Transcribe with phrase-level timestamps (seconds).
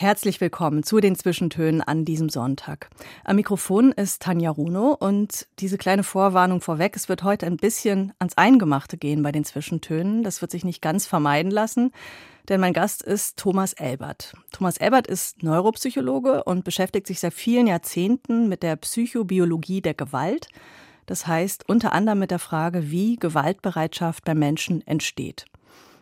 [0.00, 2.88] Herzlich willkommen zu den Zwischentönen an diesem Sonntag.
[3.22, 8.14] Am Mikrofon ist Tanja Runo und diese kleine Vorwarnung vorweg, es wird heute ein bisschen
[8.18, 10.22] ans Eingemachte gehen bei den Zwischentönen.
[10.22, 11.92] Das wird sich nicht ganz vermeiden lassen,
[12.48, 14.32] denn mein Gast ist Thomas Elbert.
[14.52, 20.48] Thomas Elbert ist Neuropsychologe und beschäftigt sich seit vielen Jahrzehnten mit der Psychobiologie der Gewalt.
[21.04, 25.44] Das heißt unter anderem mit der Frage, wie Gewaltbereitschaft bei Menschen entsteht.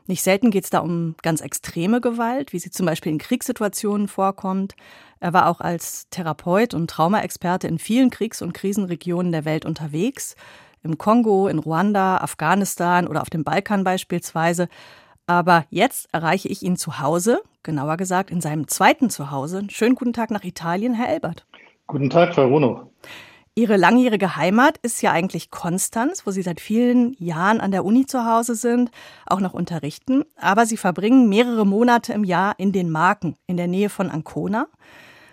[0.08, 4.08] Nicht selten geht es da um ganz extreme Gewalt, wie sie zum Beispiel in Kriegssituationen
[4.08, 4.74] vorkommt.
[5.20, 10.34] Er war auch als Therapeut und Traumaexperte in vielen Kriegs- und Krisenregionen der Welt unterwegs.
[10.82, 14.68] Im Kongo, in Ruanda, Afghanistan oder auf dem Balkan beispielsweise.
[15.26, 19.64] Aber jetzt erreiche ich ihn zu Hause, genauer gesagt in seinem zweiten Zuhause.
[19.68, 21.44] Schönen guten Tag nach Italien, Herr Elbert.
[21.86, 22.90] Guten Tag, Frau Runo.
[23.58, 28.06] Ihre langjährige Heimat ist ja eigentlich Konstanz, wo Sie seit vielen Jahren an der Uni
[28.06, 28.92] zu Hause sind,
[29.26, 30.22] auch noch unterrichten.
[30.36, 34.68] Aber Sie verbringen mehrere Monate im Jahr in den Marken in der Nähe von Ancona.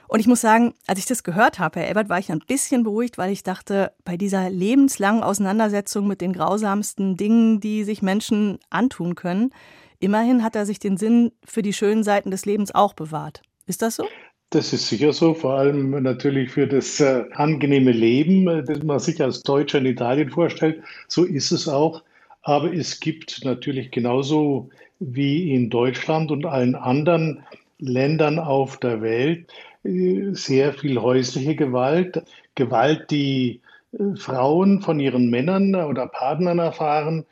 [0.07, 2.81] Und ich muss sagen, als ich das gehört habe, Herr Ebert, war ich ein bisschen
[2.81, 8.57] beruhigt, weil ich dachte, bei dieser lebenslangen Auseinandersetzung mit den grausamsten Dingen, die sich Menschen
[8.71, 9.51] antun können,
[9.99, 13.43] immerhin hat er sich den Sinn für die schönen Seiten des Lebens auch bewahrt.
[13.67, 14.07] Ist das so?
[14.51, 18.99] Das ist sicher so, vor allem natürlich für das äh, angenehme Leben, äh, das man
[18.99, 20.81] sich als Deutscher in Italien vorstellt.
[21.07, 22.03] So ist es auch.
[22.43, 27.43] Aber es gibt natürlich genauso wie in Deutschland und allen anderen
[27.79, 29.51] Ländern auf der Welt
[29.83, 32.23] äh, sehr viel häusliche Gewalt.
[32.53, 33.61] Gewalt, die
[33.93, 37.25] äh, Frauen von ihren Männern oder Partnern erfahren.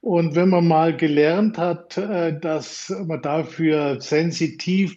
[0.00, 4.96] Und wenn man mal gelernt hat, dass man dafür sensitiv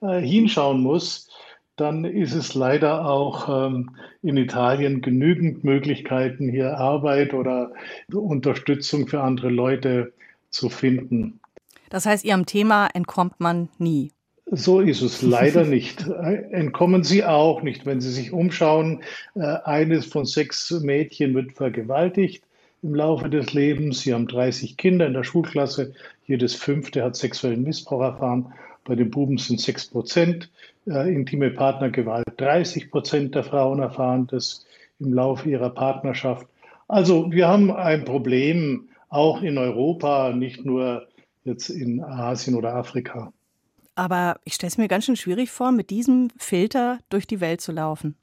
[0.00, 1.28] äh, hinschauen muss,
[1.76, 3.90] dann ist es leider auch ähm,
[4.22, 7.72] in Italien genügend Möglichkeiten, hier Arbeit oder
[8.12, 10.12] Unterstützung für andere Leute
[10.50, 11.40] zu finden.
[11.88, 14.12] Das heißt, Ihrem Thema entkommt man nie.
[14.50, 16.06] So ist es leider nicht.
[16.08, 19.02] Entkommen Sie auch nicht, wenn Sie sich umschauen.
[19.34, 22.44] Äh, eines von sechs Mädchen wird vergewaltigt
[22.82, 24.00] im Laufe des Lebens.
[24.00, 25.94] Sie haben 30 Kinder in der Schulklasse.
[26.26, 28.52] Jedes fünfte hat sexuellen Missbrauch erfahren.
[28.84, 30.50] Bei den Buben sind 6 Prozent
[30.86, 32.26] äh, intime Partnergewalt.
[32.38, 34.66] 30 Prozent der Frauen erfahren das
[34.98, 36.46] im Laufe ihrer Partnerschaft.
[36.88, 41.06] Also wir haben ein Problem auch in Europa, nicht nur
[41.44, 43.32] jetzt in Asien oder Afrika.
[43.94, 47.60] Aber ich stelle es mir ganz schön schwierig vor, mit diesem Filter durch die Welt
[47.60, 48.16] zu laufen.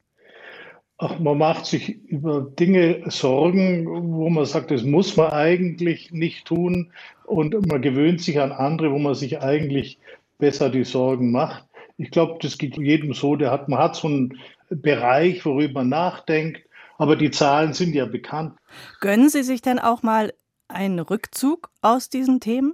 [0.99, 3.85] Ach, man macht sich über Dinge Sorgen,
[4.17, 6.91] wo man sagt, das muss man eigentlich nicht tun.
[7.25, 9.99] Und man gewöhnt sich an andere, wo man sich eigentlich
[10.37, 11.65] besser die Sorgen macht.
[11.97, 13.35] Ich glaube, das geht jedem so.
[13.35, 14.39] Der hat, man hat so einen
[14.69, 16.61] Bereich, worüber man nachdenkt,
[16.97, 18.57] aber die Zahlen sind ja bekannt.
[18.99, 20.33] Gönnen Sie sich denn auch mal
[20.67, 22.73] einen Rückzug aus diesen Themen?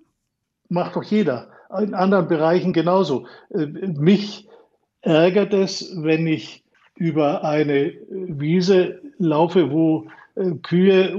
[0.70, 1.50] Macht doch jeder.
[1.80, 3.28] In anderen Bereichen genauso.
[3.50, 4.48] Äh, mich
[5.02, 6.64] ärgert es, wenn ich
[6.96, 10.08] über eine Wiese laufe, wo
[10.64, 11.16] Kühe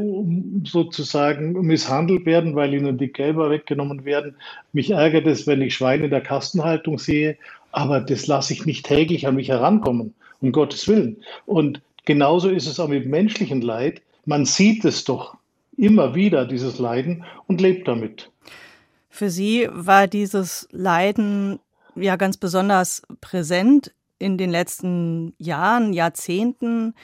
[0.64, 4.34] sozusagen misshandelt werden, weil ihnen die Kälber weggenommen werden.
[4.72, 7.36] Mich ärgert es, wenn ich Schweine in der Kastenhaltung sehe,
[7.70, 11.18] aber das lasse ich nicht täglich an mich herankommen, um Gottes Willen.
[11.46, 14.02] Und genauso ist es auch mit menschlichem Leid.
[14.26, 15.36] Man sieht es doch
[15.76, 18.30] immer wieder, dieses Leiden, und lebt damit.
[19.10, 21.60] Für Sie war dieses Leiden
[21.94, 26.94] ja ganz besonders präsent in den letzten Jahren, Jahrzehnten.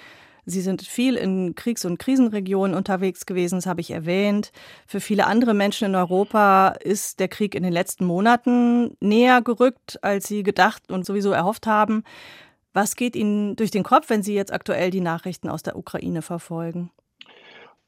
[0.47, 4.53] Sie sind viel in Kriegs- und Krisenregionen unterwegs gewesen, das habe ich erwähnt.
[4.87, 9.99] Für viele andere Menschen in Europa ist der Krieg in den letzten Monaten näher gerückt,
[10.03, 12.05] als sie gedacht und sowieso erhofft haben.
[12.73, 16.23] Was geht Ihnen durch den Kopf, wenn Sie jetzt aktuell die Nachrichten aus der Ukraine
[16.23, 16.91] verfolgen?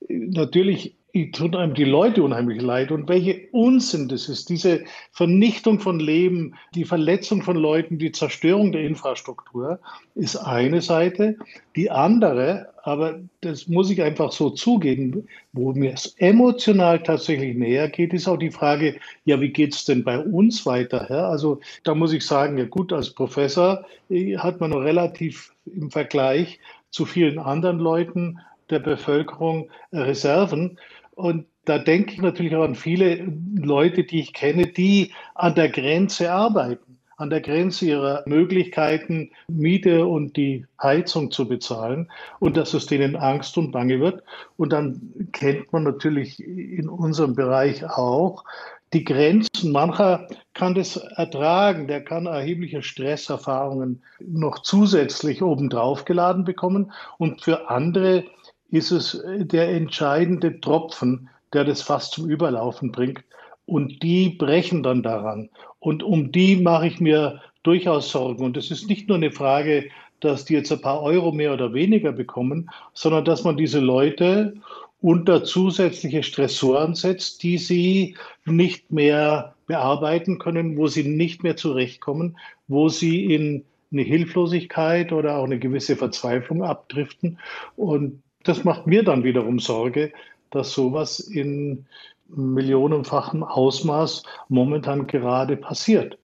[0.08, 0.96] Natürlich
[1.30, 4.48] tun einem die Leute unheimlich leid und welche Unsinn das ist.
[4.48, 9.78] Diese Vernichtung von Leben, die Verletzung von Leuten, die Zerstörung der Infrastruktur
[10.14, 11.36] ist eine Seite.
[11.76, 17.88] Die andere, aber das muss ich einfach so zugeben, wo mir es emotional tatsächlich näher
[17.88, 21.06] geht, ist auch die Frage, ja, wie geht es denn bei uns weiter?
[21.10, 25.52] Ja, also da muss ich sagen, ja gut, als Professor äh, hat man noch relativ
[25.66, 26.58] im Vergleich
[26.90, 28.38] zu vielen anderen Leuten
[28.70, 30.78] der Bevölkerung äh, Reserven.
[31.14, 35.68] Und da denke ich natürlich auch an viele Leute, die ich kenne, die an der
[35.68, 36.98] Grenze arbeiten.
[37.22, 42.10] an der Grenze ihrer Möglichkeiten, Miete und die Heizung zu bezahlen
[42.40, 44.24] und dass es denen Angst und Bange wird.
[44.56, 48.44] Und dann kennt man natürlich in unserem Bereich auch
[48.92, 49.70] die Grenzen.
[49.70, 56.92] Mancher kann das ertragen, der kann erhebliche Stresserfahrungen noch zusätzlich obendrauf geladen bekommen.
[57.18, 58.24] Und für andere
[58.72, 63.22] ist es der entscheidende Tropfen, der das fast zum Überlaufen bringt.
[63.66, 65.50] Und die brechen dann daran.
[65.78, 68.44] Und um die mache ich mir durchaus Sorgen.
[68.44, 69.90] Und es ist nicht nur eine Frage,
[70.20, 74.54] dass die jetzt ein paar Euro mehr oder weniger bekommen, sondern dass man diese Leute
[75.00, 78.16] unter zusätzliche Stressoren setzt, die sie
[78.46, 82.38] nicht mehr bearbeiten können, wo sie nicht mehr zurechtkommen,
[82.69, 87.38] wo sie in eine Hilflosigkeit oder auch eine gewisse Verzweiflung abdriften.
[87.76, 90.12] Und das macht mir dann wiederum Sorge,
[90.50, 91.86] dass sowas in
[92.28, 96.18] millionenfachem Ausmaß momentan gerade passiert.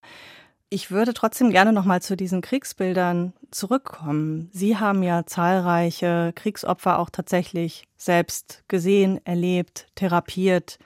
[0.70, 4.50] Ich würde trotzdem gerne noch mal zu diesen Kriegsbildern zurückkommen.
[4.52, 10.78] Sie haben ja zahlreiche Kriegsopfer auch tatsächlich selbst gesehen, erlebt, therapiert.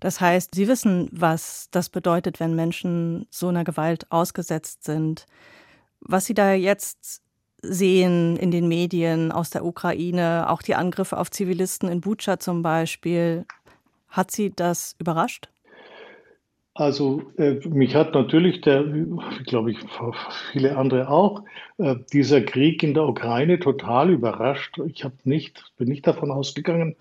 [0.00, 5.26] Das heißt, Sie wissen, was das bedeutet, wenn Menschen so einer Gewalt ausgesetzt sind.
[6.00, 7.23] Was Sie da jetzt
[7.72, 12.62] sehen in den Medien aus der Ukraine, auch die Angriffe auf Zivilisten in Butscha zum
[12.62, 13.44] Beispiel,
[14.08, 15.48] hat Sie das überrascht?
[16.76, 18.84] Also äh, mich hat natürlich der,
[19.46, 19.78] glaube ich,
[20.50, 21.44] viele andere auch,
[21.78, 24.80] äh, dieser Krieg in der Ukraine total überrascht.
[24.86, 26.96] Ich habe nicht, bin nicht davon ausgegangen,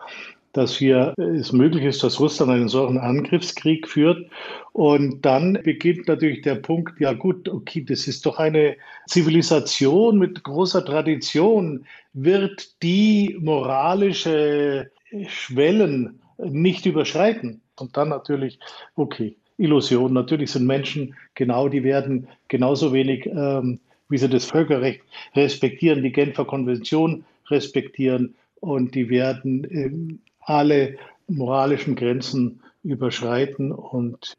[0.53, 4.29] dass hier es möglich ist, dass Russland einen solchen Angriffskrieg führt.
[4.71, 8.77] Und dann beginnt natürlich der Punkt, ja gut, okay, das ist doch eine
[9.07, 11.85] Zivilisation mit großer Tradition.
[12.13, 14.91] Wird die moralische
[15.27, 17.61] Schwellen nicht überschreiten?
[17.79, 18.59] Und dann natürlich,
[18.95, 20.13] okay, Illusion.
[20.13, 23.79] Natürlich sind Menschen genau, die werden genauso wenig, ähm,
[24.09, 25.01] wie sie das Völkerrecht
[25.35, 30.98] respektieren, die Genfer Konvention respektieren und die werden ähm, alle
[31.28, 34.36] moralischen Grenzen überschreiten und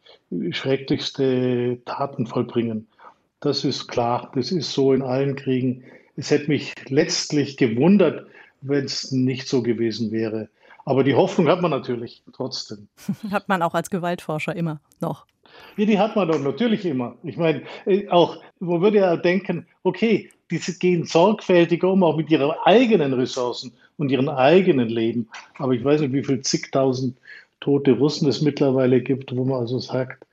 [0.51, 2.87] schrecklichste Taten vollbringen.
[3.41, 5.85] Das ist klar, das ist so in allen Kriegen.
[6.17, 8.27] Es hätte mich letztlich gewundert,
[8.61, 10.49] wenn es nicht so gewesen wäre.
[10.87, 12.89] Aber die Hoffnung hat man natürlich trotzdem.
[13.31, 15.27] Hat man auch als Gewaltforscher immer noch.
[15.77, 17.17] Ja, die hat man doch natürlich immer.
[17.23, 22.31] Ich meine, äh, auch, wo würde ja denken, okay, die gehen sorgfältiger um, auch mit
[22.31, 25.29] ihren eigenen Ressourcen und ihrem eigenen Leben.
[25.59, 27.17] Aber ich weiß nicht, wie viele zigtausend
[27.61, 30.25] tote Russen es mittlerweile gibt, wo man also sagt,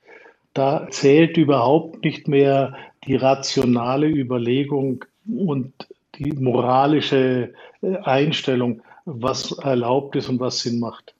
[0.54, 2.76] da zählt überhaupt nicht mehr
[3.06, 5.72] die rationale Überlegung und
[6.18, 11.14] die moralische äh, Einstellung, was erlaubt ist und was Sinn macht.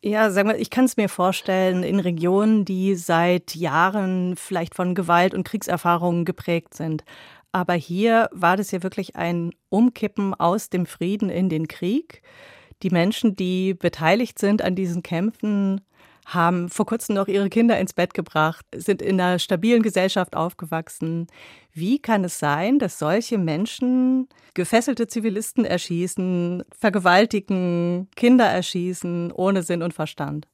[0.00, 4.94] Ja, sagen wir, ich kann es mir vorstellen, in Regionen, die seit Jahren vielleicht von
[4.94, 7.04] Gewalt und Kriegserfahrungen geprägt sind.
[7.52, 12.22] Aber hier war das ja wirklich ein Umkippen aus dem Frieden in den Krieg.
[12.82, 15.80] Die Menschen, die beteiligt sind an diesen Kämpfen,
[16.28, 21.26] haben vor kurzem noch ihre Kinder ins Bett gebracht, sind in einer stabilen Gesellschaft aufgewachsen.
[21.72, 29.82] Wie kann es sein, dass solche Menschen gefesselte Zivilisten erschießen, vergewaltigen, Kinder erschießen, ohne Sinn
[29.82, 30.46] und Verstand?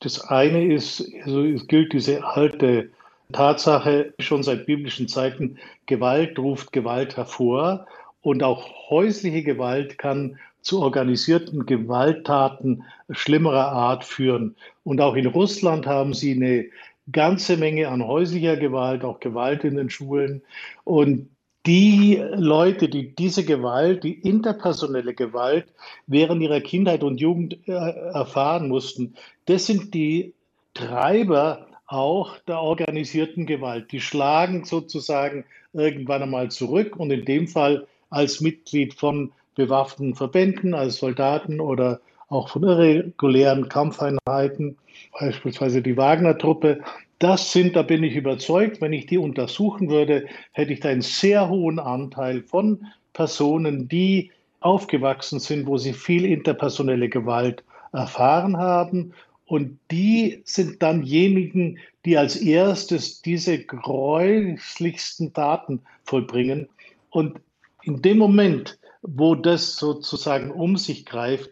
[0.00, 2.90] Das eine ist, also es gilt diese alte
[3.32, 7.86] Tatsache schon seit biblischen Zeiten, Gewalt ruft Gewalt hervor
[8.20, 14.56] und auch häusliche Gewalt kann zu organisierten Gewalttaten schlimmerer Art führen.
[14.84, 16.66] Und auch in Russland haben sie eine
[17.10, 20.42] ganze Menge an häuslicher Gewalt, auch Gewalt in den Schulen.
[20.84, 21.28] Und
[21.66, 25.66] die Leute, die diese Gewalt, die interpersonelle Gewalt
[26.06, 29.14] während ihrer Kindheit und Jugend äh, erfahren mussten,
[29.46, 30.34] das sind die
[30.74, 33.92] Treiber auch der organisierten Gewalt.
[33.92, 40.74] Die schlagen sozusagen irgendwann einmal zurück und in dem Fall als Mitglied von bewaffneten Verbänden,
[40.74, 44.78] als Soldaten oder auch von irregulären Kampfeinheiten,
[45.18, 46.80] beispielsweise die Wagner-Truppe.
[47.18, 51.02] Das sind, da bin ich überzeugt, wenn ich die untersuchen würde, hätte ich da einen
[51.02, 54.30] sehr hohen Anteil von Personen, die
[54.60, 59.12] aufgewachsen sind, wo sie viel interpersonelle Gewalt erfahren haben.
[59.52, 66.70] Und die sind dann diejenigen, die als erstes diese gräulichsten Taten vollbringen.
[67.10, 67.38] Und
[67.82, 71.50] in dem Moment, wo das sozusagen um sich greift,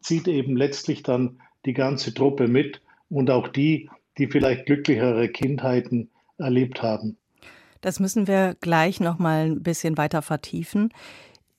[0.00, 2.80] zieht eben letztlich dann die ganze Truppe mit
[3.10, 6.08] und auch die, die vielleicht glücklichere Kindheiten
[6.38, 7.18] erlebt haben.
[7.82, 10.94] Das müssen wir gleich noch mal ein bisschen weiter vertiefen.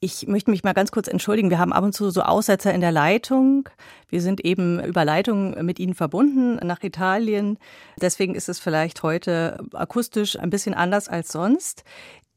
[0.01, 1.49] Ich möchte mich mal ganz kurz entschuldigen.
[1.49, 3.67] Wir haben ab und zu so Aussetzer in der Leitung.
[4.07, 7.57] Wir sind eben über Leitung mit Ihnen verbunden nach Italien.
[7.99, 11.83] Deswegen ist es vielleicht heute akustisch ein bisschen anders als sonst.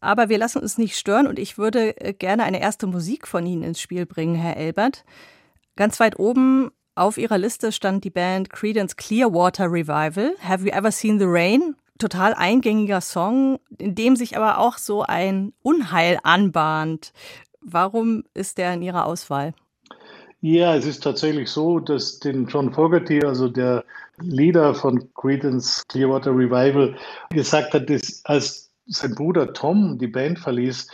[0.00, 3.62] Aber wir lassen uns nicht stören und ich würde gerne eine erste Musik von Ihnen
[3.62, 5.04] ins Spiel bringen, Herr Elbert.
[5.76, 10.34] Ganz weit oben auf Ihrer Liste stand die Band Credence Clearwater Revival.
[10.42, 11.76] Have You Ever Seen the Rain?
[11.98, 17.12] total eingängiger Song, in dem sich aber auch so ein Unheil anbahnt.
[17.64, 19.54] Warum ist der in Ihrer Auswahl?
[20.40, 23.84] Ja, es ist tatsächlich so, dass den John Fogerty, also der
[24.20, 26.96] Leader von Creedence Clearwater Revival,
[27.30, 30.88] gesagt hat, dass als sein Bruder Tom die Band verließ,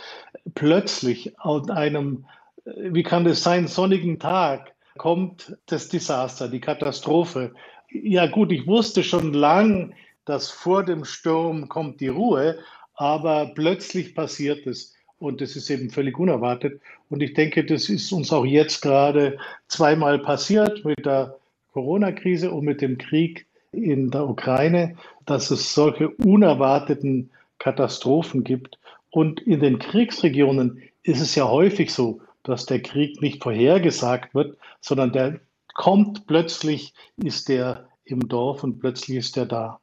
[0.53, 2.25] plötzlich an einem,
[2.65, 7.53] wie kann das sein, sonnigen Tag kommt das Desaster, die Katastrophe.
[7.89, 9.95] Ja gut, ich wusste schon lang,
[10.25, 12.59] dass vor dem Sturm kommt die Ruhe,
[12.93, 14.93] aber plötzlich passiert es.
[15.19, 16.81] Und das ist eben völlig unerwartet.
[17.09, 21.37] Und ich denke, das ist uns auch jetzt gerade zweimal passiert mit der
[21.73, 24.95] Corona-Krise und mit dem Krieg in der Ukraine,
[25.25, 28.79] dass es solche unerwarteten Katastrophen gibt.
[29.11, 34.57] Und in den Kriegsregionen ist es ja häufig so, dass der Krieg nicht vorhergesagt wird,
[34.79, 35.39] sondern der
[35.73, 39.79] kommt plötzlich, ist der im Dorf und plötzlich ist er da.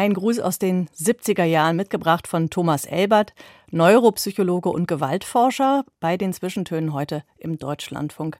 [0.00, 3.34] Ein Gruß aus den 70er Jahren mitgebracht von Thomas Elbert,
[3.70, 8.38] Neuropsychologe und Gewaltforscher bei den Zwischentönen heute im Deutschlandfunk.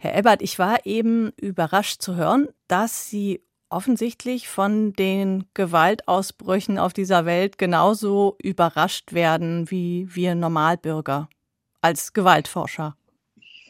[0.00, 6.92] Herr Elbert, ich war eben überrascht zu hören, dass Sie offensichtlich von den Gewaltausbrüchen auf
[6.92, 11.30] dieser Welt genauso überrascht werden wie wir Normalbürger
[11.80, 12.96] als Gewaltforscher.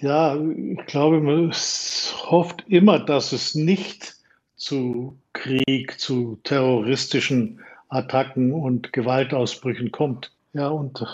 [0.00, 4.16] Ja, ich glaube, man hofft immer, dass es nicht
[4.56, 10.32] zu Krieg, zu terroristischen Attacken und Gewaltausbrüchen kommt.
[10.52, 11.04] Ja, und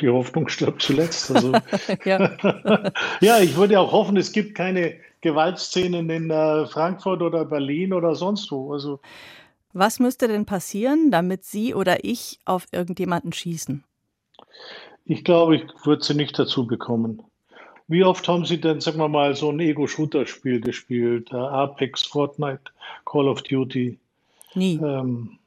[0.00, 1.30] die Hoffnung stirbt zuletzt.
[1.30, 1.52] Also,
[2.04, 2.36] ja.
[3.20, 8.14] ja, ich würde auch hoffen, es gibt keine Gewaltszenen in äh, Frankfurt oder Berlin oder
[8.14, 8.72] sonst wo.
[8.72, 9.00] Also,
[9.72, 13.84] Was müsste denn passieren, damit Sie oder ich auf irgendjemanden schießen?
[15.04, 17.22] Ich glaube, ich würde sie nicht dazu bekommen.
[17.86, 21.30] Wie oft haben Sie denn, sagen wir mal, so ein Ego-Shooter-Spiel gespielt?
[21.32, 22.62] Äh, Apex, Fortnite,
[23.04, 23.98] Call of Duty?
[24.54, 24.80] Nie.
[24.82, 25.38] Ähm,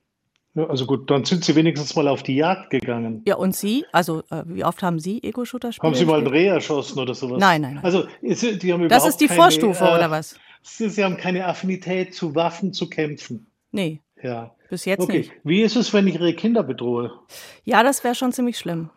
[0.55, 3.23] also gut, dann sind Sie wenigstens mal auf die Jagd gegangen.
[3.27, 3.85] Ja, und Sie?
[3.91, 7.39] Also, äh, wie oft haben Sie Ego-Shooter-Spiele Haben Sie mal ein Reh erschossen oder sowas?
[7.39, 7.83] Nein, nein, nein.
[7.83, 10.35] Also, die haben das ist die keine, Vorstufe, äh, oder was?
[10.61, 13.47] Sie haben keine Affinität zu Waffen, zu kämpfen.
[13.71, 14.01] Nee.
[14.21, 14.53] Ja.
[14.69, 15.19] Bis jetzt okay.
[15.19, 15.31] nicht.
[15.43, 17.11] Wie ist es, wenn ich Ihre Kinder bedrohe?
[17.63, 18.89] Ja, das wäre schon ziemlich schlimm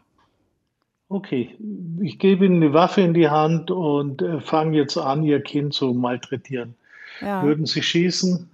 [1.10, 1.54] okay,
[2.00, 5.74] ich gebe Ihnen eine Waffe in die Hand und äh, fange jetzt an, Ihr Kind
[5.74, 6.74] zu malträtieren.
[7.20, 7.42] Ja.
[7.42, 8.48] Würden Sie schießen?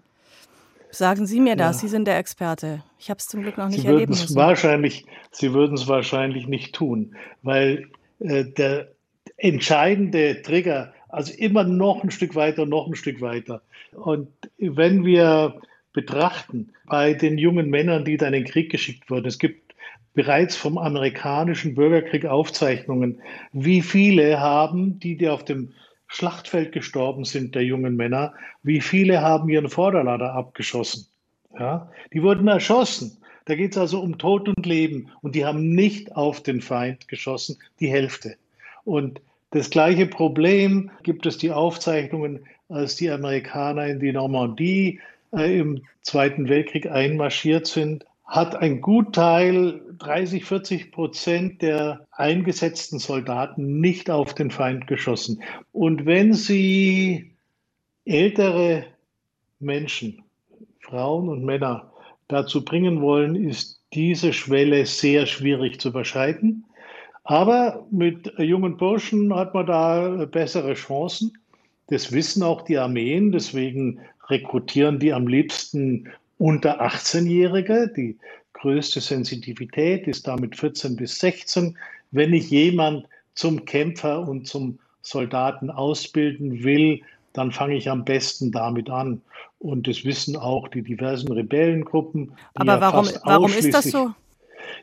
[0.91, 1.81] Sagen Sie mir das, ja.
[1.83, 2.83] Sie sind der Experte.
[2.99, 4.35] Ich habe es zum Glück noch nicht Sie erleben müssen.
[4.35, 7.89] Wahrscheinlich, Sie würden es wahrscheinlich nicht tun, weil
[8.21, 8.89] äh, der
[9.37, 13.61] entscheidende Trigger, also immer noch ein Stück weiter, noch ein Stück weiter.
[13.93, 15.61] Und wenn wir
[15.93, 19.66] betrachten, bei den jungen Männern, die da in den Krieg geschickt wurden, es gibt
[20.17, 23.21] bereits vom amerikanischen Bürgerkrieg Aufzeichnungen.
[23.53, 25.75] Wie viele haben, die, die auf dem
[26.09, 28.33] Schlachtfeld gestorben sind, der jungen Männer,
[28.63, 31.07] wie viele haben ihren Vorderlader abgeschossen?
[31.59, 33.19] Ja, die wurden erschossen.
[33.45, 35.11] Da geht es also um Tod und Leben.
[35.21, 38.37] Und die haben nicht auf den Feind geschossen, die Hälfte.
[38.85, 39.21] Und
[39.51, 45.01] das gleiche Problem gibt es die Aufzeichnungen, als die Amerikaner in die Normandie
[45.37, 53.81] äh, im Zweiten Weltkrieg einmarschiert sind hat ein Gutteil, 30, 40 Prozent der eingesetzten Soldaten
[53.81, 55.43] nicht auf den Feind geschossen.
[55.73, 57.33] Und wenn Sie
[58.05, 58.85] ältere
[59.61, 60.23] Menschen,
[60.81, 61.93] Frauen und Männer
[62.29, 66.65] dazu bringen wollen, ist diese Schwelle sehr schwierig zu überschreiten.
[67.23, 71.33] Aber mit jungen Burschen hat man da bessere Chancen.
[71.89, 77.93] Das wissen auch die Armeen, deswegen rekrutieren die am liebsten unter 18-Jährige.
[77.97, 78.17] Die
[78.53, 81.77] größte Sensitivität ist damit 14 bis 16.
[82.11, 87.01] Wenn ich jemand zum Kämpfer und zum Soldaten ausbilden will,
[87.33, 89.21] dann fange ich am besten damit an.
[89.59, 92.33] Und das wissen auch die diversen Rebellengruppen.
[92.55, 94.13] Aber ja warum, warum ist das so?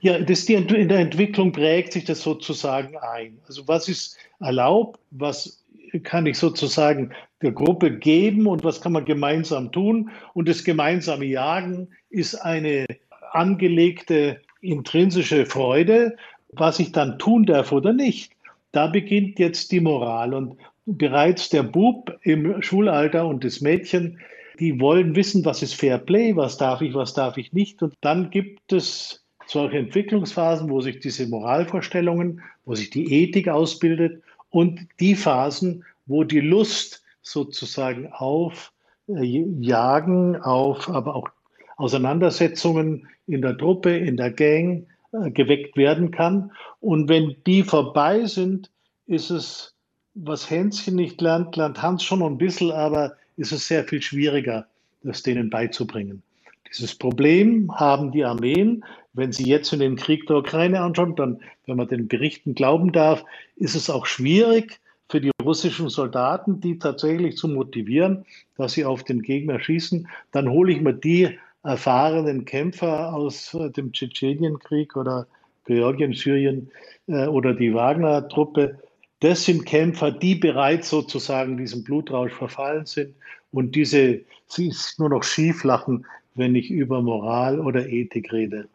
[0.02, 3.38] Ja, das die, in der Entwicklung prägt sich das sozusagen ein.
[3.48, 5.63] Also was ist erlaubt, was
[6.00, 10.10] kann ich sozusagen der Gruppe geben und was kann man gemeinsam tun?
[10.34, 12.86] Und das gemeinsame Jagen ist eine
[13.32, 16.16] angelegte intrinsische Freude,
[16.50, 18.34] was ich dann tun darf oder nicht.
[18.72, 20.34] Da beginnt jetzt die Moral.
[20.34, 24.20] Und bereits der Bub im Schulalter und das Mädchen,
[24.60, 27.82] die wollen wissen, was ist Fair Play, was darf ich, was darf ich nicht.
[27.82, 34.23] Und dann gibt es solche Entwicklungsphasen, wo sich diese Moralvorstellungen, wo sich die Ethik ausbildet
[34.54, 38.72] und die Phasen, wo die Lust sozusagen auf
[39.08, 41.30] äh, Jagen, auf aber auch
[41.78, 46.52] Auseinandersetzungen in der Truppe, in der Gang äh, geweckt werden kann.
[46.82, 48.70] Und wenn die vorbei sind,
[49.08, 49.74] ist es,
[50.14, 54.68] was Hänschen nicht lernt, lernt Hans schon ein bisschen, aber ist es sehr viel schwieriger,
[55.02, 56.22] das denen beizubringen.
[56.70, 58.86] Dieses Problem haben die Armeen.
[59.14, 62.92] Wenn Sie jetzt in den Krieg der Ukraine anschauen, dann, wenn man den Berichten glauben
[62.92, 63.24] darf,
[63.56, 64.80] ist es auch schwierig
[65.10, 68.26] für die russischen Soldaten, die tatsächlich zu motivieren,
[68.58, 70.08] dass sie auf den Gegner schießen.
[70.32, 75.28] Dann hole ich mir die erfahrenen Kämpfer aus äh, dem Tschetschenienkrieg oder
[75.66, 76.72] Georgien, Syrien
[77.08, 78.80] äh, oder die Wagner-Truppe.
[79.20, 83.14] Das sind Kämpfer, die bereits sozusagen diesem Blutrausch verfallen sind
[83.52, 86.06] und diese sie ist nur noch schieflachen,
[86.36, 88.68] wenn ich über Moral oder Ethik rede.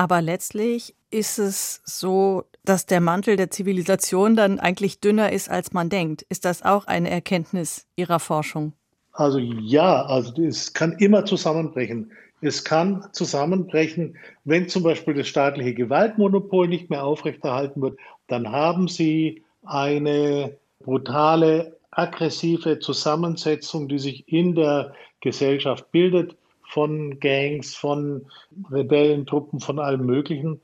[0.00, 5.74] Aber letztlich ist es so, dass der Mantel der Zivilisation dann eigentlich dünner ist, als
[5.74, 6.22] man denkt.
[6.30, 8.72] Ist das auch eine Erkenntnis Ihrer Forschung?
[9.12, 12.12] Also ja, also es kann immer zusammenbrechen.
[12.40, 14.16] Es kann zusammenbrechen,
[14.46, 21.76] wenn zum Beispiel das staatliche Gewaltmonopol nicht mehr aufrechterhalten wird, dann haben Sie eine brutale,
[21.90, 26.38] aggressive Zusammensetzung, die sich in der Gesellschaft bildet,
[26.70, 28.26] von Gangs, von
[28.70, 30.60] Rebellentruppen, von allem Möglichen.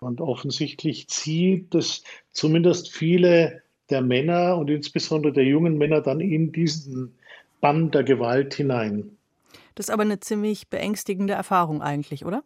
[0.00, 2.02] Und offensichtlich zieht es
[2.32, 7.14] zumindest viele der Männer und insbesondere der jungen Männer dann in diesen
[7.60, 9.16] Bann der Gewalt hinein.
[9.74, 12.42] Das ist aber eine ziemlich beängstigende Erfahrung eigentlich, oder?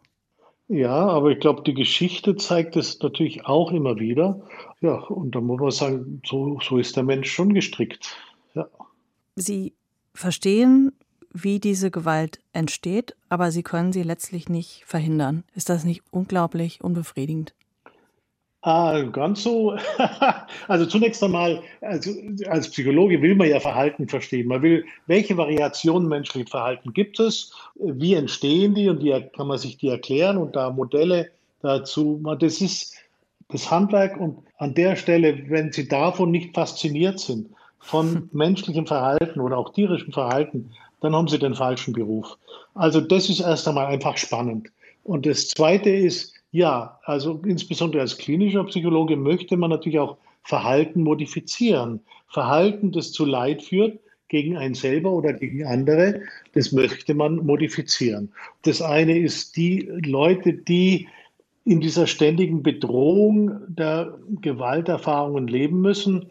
[0.67, 4.41] Ja, aber ich glaube, die Geschichte zeigt es natürlich auch immer wieder.
[4.81, 8.15] Ja, und da muss man sagen, so, so ist der Mensch schon gestrickt.
[8.53, 8.67] Ja.
[9.35, 9.73] Sie
[10.13, 10.91] verstehen,
[11.31, 15.43] wie diese Gewalt entsteht, aber Sie können sie letztlich nicht verhindern.
[15.55, 17.53] Ist das nicht unglaublich unbefriedigend?
[18.61, 19.77] Ah, ganz so.
[20.67, 22.11] Also zunächst einmal, also
[22.47, 24.47] als Psychologe will man ja Verhalten verstehen.
[24.47, 29.57] Man will, welche Variationen menschlichen Verhalten gibt es, wie entstehen die und wie kann man
[29.57, 32.21] sich die erklären und da Modelle dazu.
[32.39, 32.95] Das ist
[33.49, 39.39] das Handwerk und an der Stelle, wenn Sie davon nicht fasziniert sind, von menschlichem Verhalten
[39.39, 42.37] oder auch tierischem Verhalten, dann haben Sie den falschen Beruf.
[42.75, 44.71] Also das ist erst einmal einfach spannend.
[45.03, 51.03] Und das Zweite ist, ja, also insbesondere als klinischer Psychologe möchte man natürlich auch Verhalten
[51.03, 52.01] modifizieren.
[52.27, 56.21] Verhalten, das zu Leid führt, gegen einen selber oder gegen andere,
[56.53, 58.31] das möchte man modifizieren.
[58.61, 61.07] Das eine ist die Leute, die
[61.65, 66.27] in dieser ständigen Bedrohung der Gewalterfahrungen leben müssen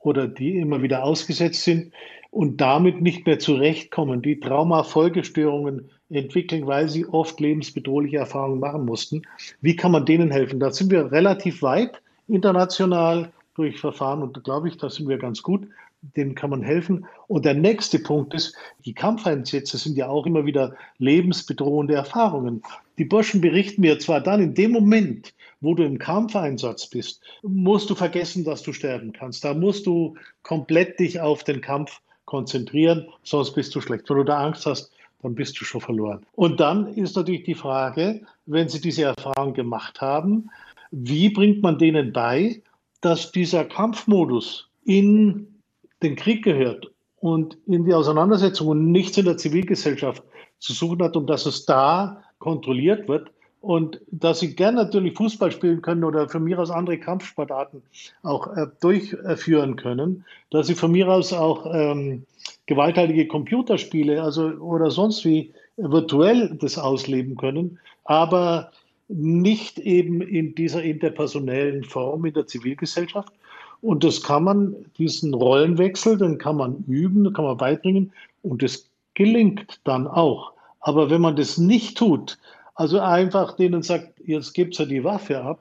[0.00, 1.92] oder die immer wieder ausgesetzt sind
[2.32, 9.22] und damit nicht mehr zurechtkommen, die Traumafolgestörungen entwickeln, weil sie oft lebensbedrohliche Erfahrungen machen mussten.
[9.60, 10.58] Wie kann man denen helfen?
[10.58, 15.18] Da sind wir relativ weit international durch Verfahren und da glaube ich, da sind wir
[15.18, 15.68] ganz gut.
[16.16, 17.04] Denen kann man helfen.
[17.28, 22.62] Und der nächste Punkt ist, die Kampfeinsätze sind ja auch immer wieder lebensbedrohende Erfahrungen.
[22.96, 27.90] Die Burschen berichten mir zwar dann in dem Moment, wo du im Kampfeinsatz bist, musst
[27.90, 29.44] du vergessen, dass du sterben kannst.
[29.44, 34.08] Da musst du komplett dich auf den Kampf konzentrieren, sonst bist du schlecht.
[34.08, 36.26] Wenn du da Angst hast, dann bist du schon verloren.
[36.34, 40.50] Und dann ist natürlich die Frage, wenn Sie diese Erfahrung gemacht haben,
[40.90, 42.62] wie bringt man denen bei,
[43.00, 45.46] dass dieser Kampfmodus in
[46.02, 50.22] den Krieg gehört und in die Auseinandersetzung und nichts in der Zivilgesellschaft
[50.58, 53.30] zu suchen hat und dass es da kontrolliert wird
[53.62, 57.80] und dass sie gern natürlich Fußball spielen können oder von mir aus andere Kampfsportarten
[58.24, 62.24] auch äh, durchführen können, dass sie von mir aus auch ähm,
[62.66, 67.78] gewalttätige Computerspiele also, oder sonst wie virtuell das ausleben können.
[68.04, 68.72] Aber
[69.06, 73.32] nicht eben in dieser interpersonellen Form in der Zivilgesellschaft.
[73.80, 78.88] Und das kann man, diesen Rollenwechsel, den kann man üben, kann man beibringen und es
[79.14, 80.52] gelingt dann auch.
[80.80, 82.38] Aber wenn man das nicht tut,
[82.74, 85.60] also einfach denen sagt, jetzt gebt ja die Waffe ab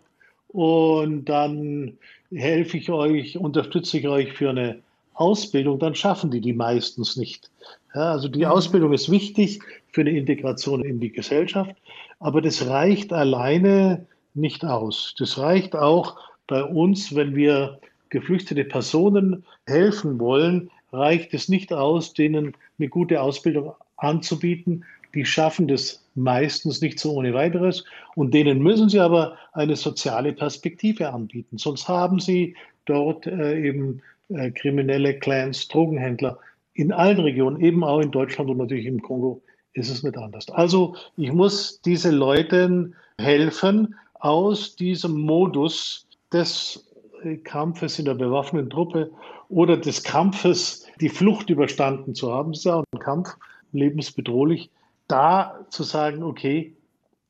[0.50, 1.98] und dann
[2.32, 4.80] helfe ich euch, unterstütze ich euch für eine
[5.14, 7.50] Ausbildung, dann schaffen die die meistens nicht.
[7.94, 8.52] Ja, also die mhm.
[8.52, 9.60] Ausbildung ist wichtig
[9.92, 11.76] für eine Integration in die Gesellschaft,
[12.20, 15.14] aber das reicht alleine nicht aus.
[15.18, 22.14] Das reicht auch bei uns, wenn wir geflüchtete Personen helfen wollen, reicht es nicht aus,
[22.14, 24.86] denen eine gute Ausbildung anzubieten.
[25.14, 27.84] Die schaffen das meistens nicht so ohne weiteres
[28.16, 31.58] und denen müssen sie aber eine soziale Perspektive anbieten.
[31.58, 36.38] Sonst haben sie dort äh, eben äh, kriminelle Clans, Drogenhändler
[36.74, 39.42] in allen Regionen, eben auch in Deutschland und natürlich im Kongo
[39.74, 40.50] ist es nicht anders.
[40.50, 46.88] Also ich muss diese Leuten helfen, aus diesem Modus des
[47.24, 49.12] äh, Kampfes in der bewaffneten Truppe
[49.50, 53.36] oder des Kampfes, die Flucht überstanden zu haben, das ist ja auch ein Kampf,
[53.74, 54.70] lebensbedrohlich,
[55.12, 56.76] da zu sagen, okay,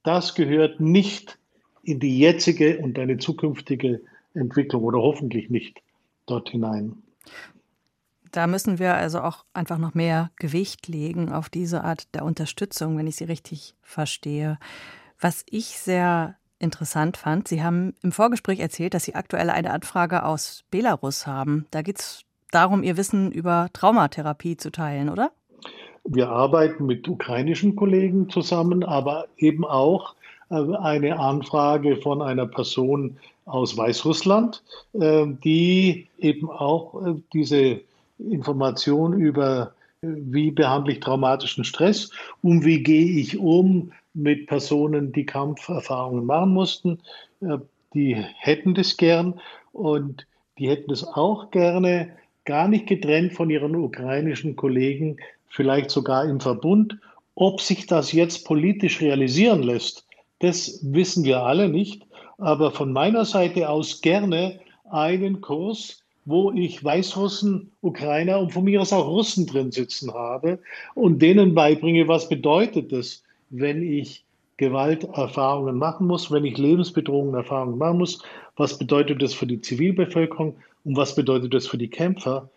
[0.04, 1.38] das gehört nicht
[1.84, 4.02] in die jetzige und eine zukünftige
[4.34, 5.82] Entwicklung oder hoffentlich nicht
[6.26, 7.02] dort hinein.
[8.32, 12.98] Da müssen wir also auch einfach noch mehr Gewicht legen auf diese Art der Unterstützung,
[12.98, 14.58] wenn ich Sie richtig verstehe.
[15.20, 20.24] Was ich sehr interessant fand, Sie haben im Vorgespräch erzählt, dass Sie aktuell eine Anfrage
[20.24, 21.66] aus Belarus haben.
[21.72, 25.32] Da geht es darum, Ihr Wissen über Traumatherapie zu teilen, oder?
[26.04, 30.16] Wir arbeiten mit ukrainischen Kollegen zusammen, aber eben auch
[30.50, 37.82] äh, eine Anfrage von einer Person aus Weißrussland, äh, die eben auch äh, diese
[38.20, 42.12] Information über, wie behandle ich traumatischen Stress
[42.44, 47.00] und wie gehe ich um mit Personen, die Kampferfahrungen machen mussten,
[47.94, 49.40] die hätten das gern
[49.72, 50.28] und
[50.60, 52.12] die hätten es auch gerne
[52.46, 55.18] gar nicht getrennt von ihren ukrainischen Kollegen,
[55.52, 56.98] vielleicht sogar im Verbund.
[57.36, 60.06] Ob sich das jetzt politisch realisieren lässt,
[60.40, 62.04] das wissen wir alle nicht
[62.42, 64.60] aber von meiner Seite aus gerne
[64.90, 70.60] einen Kurs, wo ich Weißrussen, Ukrainer und von mir aus auch Russen drin sitzen habe
[70.96, 74.24] und denen beibringe, was bedeutet es, wenn ich
[74.58, 78.22] Gewalterfahrungen machen muss, wenn ich lebensbedrohende Erfahrungen machen muss,
[78.58, 82.50] was bedeutet das für die Zivilbevölkerung und was bedeutet das für die Kämpfer.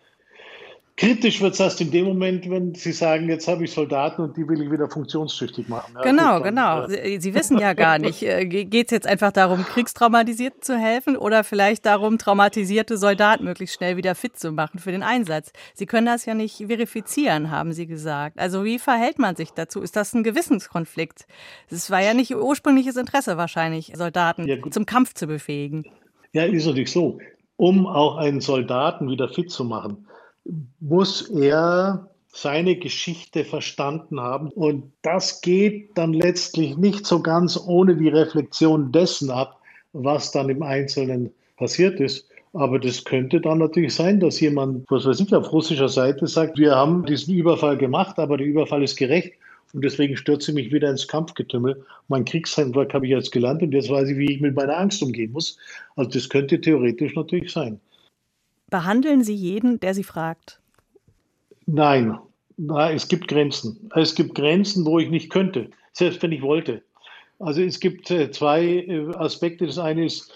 [0.97, 4.37] Kritisch wird es erst in dem Moment, wenn Sie sagen, jetzt habe ich Soldaten und
[4.37, 5.91] die will ich wieder funktionstüchtig machen.
[5.93, 6.87] Ja, genau, gut, dann, genau.
[6.87, 11.17] Sie, Sie, wissen ja gar nicht, äh, geht es jetzt einfach darum, Kriegstraumatisierten zu helfen
[11.17, 15.51] oder vielleicht darum, traumatisierte Soldaten möglichst schnell wieder fit zu machen für den Einsatz?
[15.73, 18.39] Sie können das ja nicht verifizieren, haben Sie gesagt.
[18.39, 19.81] Also wie verhält man sich dazu?
[19.81, 21.27] Ist das ein Gewissenskonflikt?
[21.69, 25.83] Es war ja nicht ursprüngliches Interesse wahrscheinlich, Soldaten ja, zum Kampf zu befähigen.
[26.31, 27.19] Ja, ist natürlich so.
[27.57, 30.07] Um auch einen Soldaten wieder fit zu machen,
[30.79, 34.49] muss er seine Geschichte verstanden haben.
[34.49, 39.59] Und das geht dann letztlich nicht so ganz ohne die Reflexion dessen ab,
[39.93, 42.27] was dann im Einzelnen passiert ist.
[42.53, 46.57] Aber das könnte dann natürlich sein, dass jemand, was weiß ich, auf russischer Seite sagt,
[46.57, 49.33] wir haben diesen Überfall gemacht, aber der Überfall ist gerecht
[49.73, 51.85] und deswegen stürze ich mich wieder ins Kampfgetümmel.
[52.07, 55.03] Mein Kriegshandwerk habe ich jetzt gelernt und jetzt weiß ich, wie ich mit meiner Angst
[55.03, 55.57] umgehen muss.
[55.97, 57.79] Also das könnte theoretisch natürlich sein.
[58.69, 60.59] Behandeln Sie jeden, der Sie fragt?
[61.65, 62.17] Nein,
[62.57, 63.89] Nein, es gibt Grenzen.
[63.95, 66.83] Es gibt Grenzen, wo ich nicht könnte, selbst wenn ich wollte.
[67.39, 69.65] Also es gibt äh, zwei äh, Aspekte.
[69.65, 70.31] Das eine ist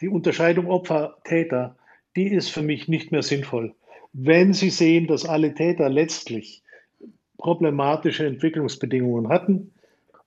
[0.00, 1.76] die Unterscheidung Opfer-Täter.
[2.16, 3.74] Die ist für mich nicht mehr sinnvoll.
[4.14, 6.62] Wenn Sie sehen, dass alle Täter letztlich
[7.36, 9.72] problematische Entwicklungsbedingungen hatten,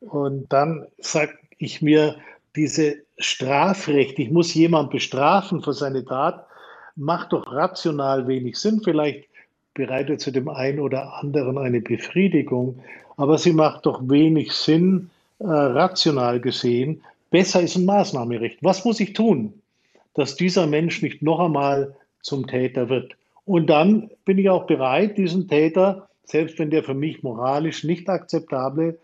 [0.01, 2.15] und dann sage ich mir,
[2.55, 6.45] diese Strafrecht, ich muss jemanden bestrafen für seine Tat,
[6.99, 8.81] macht doch rational wenig Sinn.
[8.83, 9.27] Vielleicht
[9.73, 12.79] bereitet sie dem einen oder anderen eine Befriedigung,
[13.17, 15.09] aber sie macht doch wenig Sinn,
[15.39, 17.01] äh, rational gesehen.
[17.31, 18.59] Besser ist ein Maßnahmerecht.
[18.61, 19.53] Was muss ich tun,
[20.13, 23.15] dass dieser Mensch nicht noch einmal zum Täter wird?
[23.45, 28.09] Und dann bin ich auch bereit, diesen Täter, selbst wenn der für mich moralisch nicht
[28.09, 28.99] akzeptable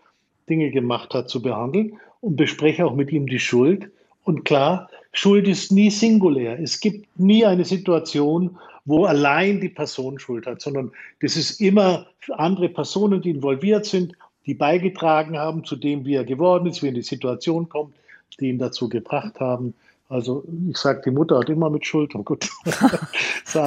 [0.48, 3.90] Dinge gemacht hat, zu behandeln und bespreche auch mit ihm die Schuld.
[4.24, 6.58] Und klar, Schuld ist nie singulär.
[6.60, 12.06] Es gibt nie eine Situation, wo allein die Person Schuld hat, sondern das ist immer
[12.36, 14.12] andere Personen, die involviert sind,
[14.44, 17.94] die beigetragen haben zu dem, wie er geworden ist, wie er in die Situation kommt,
[18.38, 19.74] die ihn dazu gebracht haben.
[20.08, 22.48] Also ich sage, die Mutter hat immer mit Schuld und gut.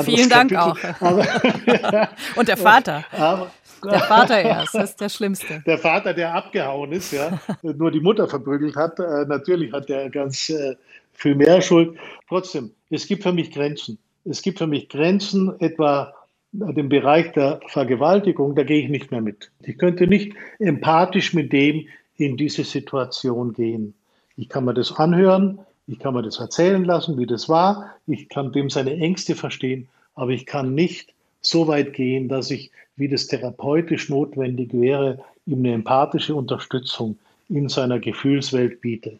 [0.04, 0.58] Vielen Dank Kapitel.
[0.58, 1.02] auch.
[1.02, 1.26] Aber,
[2.36, 3.04] Und der Vater.
[3.12, 3.52] Aber,
[3.84, 5.64] Der Vater erst, das ist der Schlimmste.
[5.66, 9.00] Der Vater, der abgehauen ist, ja, nur die Mutter verprügelt hat.
[9.00, 10.76] Äh, natürlich hat er ganz äh,
[11.20, 11.98] viel mehr Schuld.
[12.28, 13.98] Trotzdem, es gibt für mich Grenzen.
[14.26, 16.14] Es gibt für mich Grenzen, etwa
[16.52, 19.52] den Bereich der Vergewaltigung, da gehe ich nicht mehr mit.
[19.62, 21.86] Ich könnte nicht empathisch mit dem
[22.18, 23.94] in diese Situation gehen.
[24.36, 28.30] Ich kann mir das anhören, ich kann mir das erzählen lassen, wie das war, ich
[28.30, 33.08] kann dem seine Ängste verstehen, aber ich kann nicht so weit gehen, dass ich, wie
[33.08, 39.20] das therapeutisch notwendig wäre, ihm eine empathische Unterstützung in seiner Gefühlswelt biete.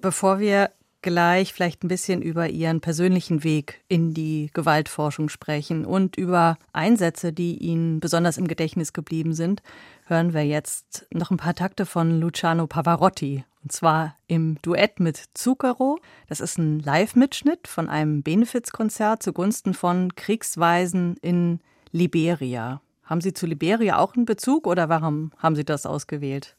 [0.00, 0.70] Bevor wir
[1.02, 7.32] gleich vielleicht ein bisschen über Ihren persönlichen Weg in die Gewaltforschung sprechen und über Einsätze,
[7.32, 9.62] die Ihnen besonders im Gedächtnis geblieben sind,
[10.06, 13.44] hören wir jetzt noch ein paar Takte von Luciano Pavarotti.
[13.62, 15.98] Und zwar im Duett mit Zucchero.
[16.28, 22.80] Das ist ein Live-Mitschnitt von einem Benefizkonzert zugunsten von Kriegsweisen in Liberia.
[23.04, 26.56] Haben Sie zu Liberia auch einen Bezug oder warum haben Sie das ausgewählt?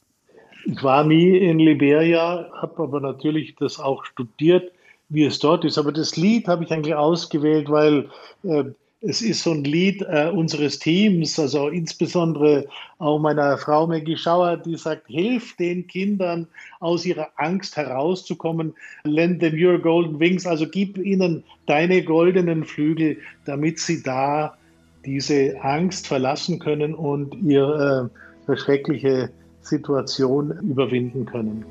[0.65, 4.71] Ich war nie in Liberia, habe aber natürlich das auch studiert,
[5.09, 5.77] wie es dort ist.
[5.77, 8.09] Aber das Lied habe ich eigentlich ausgewählt, weil
[8.43, 8.65] äh,
[9.01, 12.67] es ist so ein Lied äh, unseres Teams, also insbesondere
[12.97, 16.47] auch meiner Frau Maggie Schauer, die sagt, hilf den Kindern
[16.81, 18.73] aus ihrer Angst herauszukommen,
[19.05, 24.57] lend them your golden wings, also gib ihnen deine goldenen Flügel, damit sie da
[25.05, 28.09] diese Angst verlassen können und ihr
[28.49, 29.31] äh, schreckliche
[29.69, 31.65] Situation überwinden können.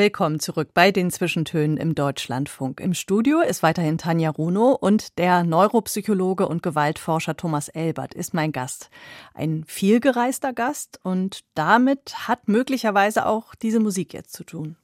[0.00, 2.80] Willkommen zurück bei den Zwischentönen im Deutschlandfunk.
[2.80, 8.50] Im Studio ist weiterhin Tanja Runo und der Neuropsychologe und Gewaltforscher Thomas Elbert ist mein
[8.50, 8.88] Gast.
[9.34, 14.78] Ein vielgereister Gast und damit hat möglicherweise auch diese Musik jetzt zu tun.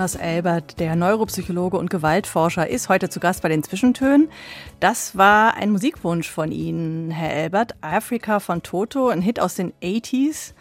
[0.00, 4.30] Thomas Elbert, der Neuropsychologe und Gewaltforscher, ist heute zu Gast bei den Zwischentönen.
[4.80, 7.74] Das war ein Musikwunsch von Ihnen, Herr Elbert.
[7.82, 10.54] Afrika von Toto, ein Hit aus den 80s.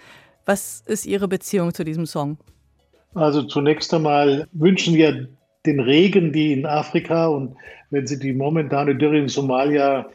[0.45, 2.37] Was ist Ihre Beziehung zu diesem Song?
[3.13, 5.29] Also zunächst einmal wünschen wir
[5.65, 7.55] den Regen, die in Afrika und
[7.91, 10.09] wenn Sie die momentane Dürre in Somalia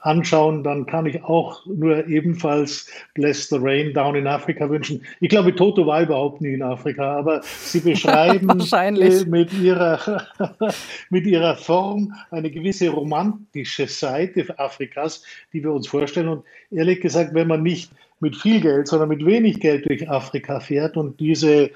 [0.00, 5.02] anschauen, dann kann ich auch nur ebenfalls Bless the Rain Down in Afrika wünschen.
[5.20, 10.26] Ich glaube, Toto war überhaupt nie in Afrika, aber sie beschreiben äh, mit, ihrer,
[11.10, 16.28] mit ihrer Form eine gewisse romantische Seite Afrikas, die wir uns vorstellen.
[16.28, 20.60] Und ehrlich gesagt, wenn man nicht mit viel Geld, sondern mit wenig Geld durch Afrika
[20.60, 21.70] fährt und diese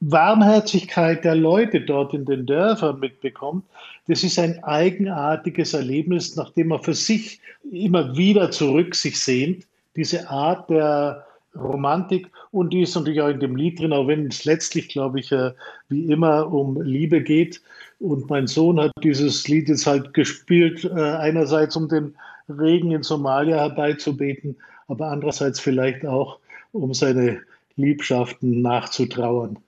[0.00, 3.64] Warmherzigkeit der Leute dort in den Dörfern mitbekommt,
[4.08, 7.40] das ist ein eigenartiges Erlebnis, nachdem man für sich
[7.70, 9.66] immer wieder zurück sich sehnt.
[9.96, 14.26] Diese Art der Romantik und die ist natürlich auch in dem Lied drin, auch wenn
[14.26, 15.52] es letztlich, glaube ich, äh,
[15.88, 17.60] wie immer um Liebe geht.
[17.98, 22.14] Und mein Sohn hat dieses Lied jetzt halt gespielt, äh, einerseits um den
[22.48, 26.38] Regen in Somalia herbeizubeten, aber andererseits vielleicht auch
[26.72, 27.40] um seine
[27.76, 29.58] Liebschaften nachzutrauern.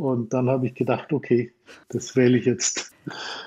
[0.00, 1.52] Und dann habe ich gedacht, okay,
[1.90, 2.90] das wähle ich jetzt.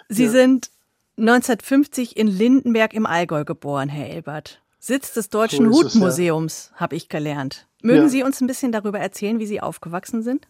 [0.08, 0.30] Sie ja.
[0.30, 0.70] sind
[1.18, 4.62] 1950 in Lindenberg im Allgäu geboren, Herr Elbert.
[4.78, 6.82] Sitz des Deutschen so Hutmuseums, ja.
[6.82, 7.68] habe ich gelernt.
[7.82, 8.10] Mögen ja.
[8.10, 10.48] Sie uns ein bisschen darüber erzählen, wie Sie aufgewachsen sind?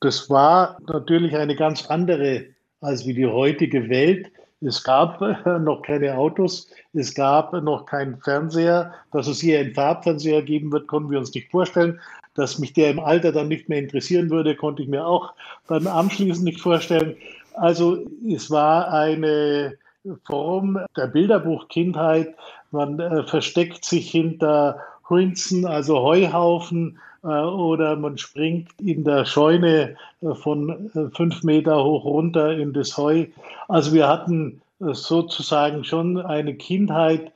[0.00, 2.44] Das war natürlich eine ganz andere
[2.82, 4.30] als wie die heutige Welt.
[4.60, 5.18] Es gab
[5.60, 8.92] noch keine Autos, es gab noch keinen Fernseher.
[9.12, 11.98] Dass es hier einen Farbfernseher geben wird, konnten wir uns nicht vorstellen.
[12.34, 15.32] Dass mich der im Alter dann nicht mehr interessieren würde, konnte ich mir auch
[15.68, 17.16] beim Anschließen nicht vorstellen.
[17.54, 19.76] Also es war eine
[20.24, 22.34] Form der Bilderbuchkindheit.
[22.70, 29.96] Man äh, versteckt sich hinter Hunzen, also Heuhaufen, äh, oder man springt in der Scheune
[30.20, 33.26] äh, von äh, fünf Meter hoch runter in das Heu.
[33.68, 37.30] Also wir hatten sozusagen schon eine Kindheit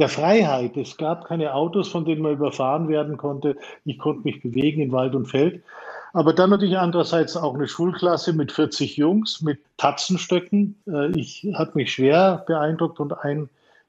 [0.00, 0.76] der Freiheit.
[0.76, 3.56] Es gab keine Autos, von denen man überfahren werden konnte.
[3.84, 5.62] Ich konnte mich bewegen in Wald und Feld.
[6.12, 10.74] Aber dann natürlich andererseits auch eine Schulklasse mit 40 Jungs, mit Tatzenstöcken.
[11.14, 13.14] Ich hat mich schwer beeindruckt und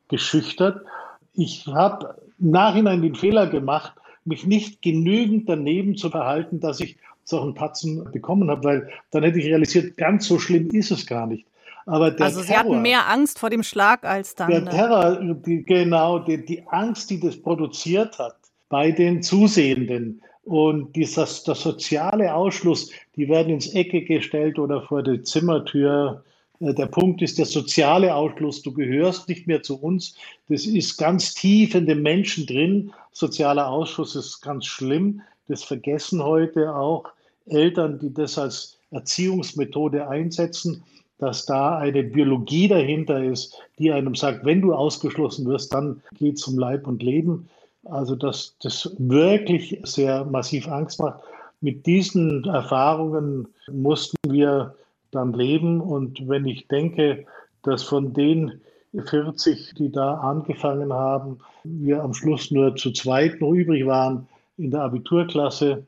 [0.09, 0.85] eingeschüchtert.
[1.33, 3.93] Ich habe im Nachhinein den Fehler gemacht,
[4.23, 9.39] mich nicht genügend daneben zu verhalten, dass ich solchen Patzen bekommen habe, weil dann hätte
[9.39, 11.45] ich realisiert, ganz so schlimm ist es gar nicht.
[11.85, 14.49] Aber der also Sie Terror, hatten mehr Angst vor dem Schlag als dann.
[14.49, 18.37] Der Terror, die, genau, die, die, Angst, die das produziert hat
[18.69, 25.03] bei den Zusehenden und dieser, der soziale Ausschluss, die werden ins Ecke gestellt oder vor
[25.03, 26.23] die Zimmertür
[26.61, 28.61] äh, der Punkt ist der soziale Ausschluss.
[28.61, 30.15] Du gehörst nicht mehr zu uns.
[30.47, 32.93] Das ist ganz tief in den Menschen drin.
[33.11, 35.21] Sozialer Ausschluss ist ganz schlimm.
[35.47, 37.05] Das vergessen heute auch
[37.47, 40.83] Eltern, die das als Erziehungsmethode einsetzen,
[41.21, 46.39] dass da eine Biologie dahinter ist, die einem sagt, wenn du ausgeschlossen wirst, dann geht
[46.39, 47.47] es um Leib und Leben.
[47.85, 51.19] Also dass das wirklich sehr massiv Angst macht.
[51.61, 54.73] Mit diesen Erfahrungen mussten wir
[55.11, 55.79] dann leben.
[55.79, 57.25] Und wenn ich denke,
[57.61, 58.59] dass von den
[58.91, 64.71] 40, die da angefangen haben, wir am Schluss nur zu zweit noch übrig waren in
[64.71, 65.85] der Abiturklasse.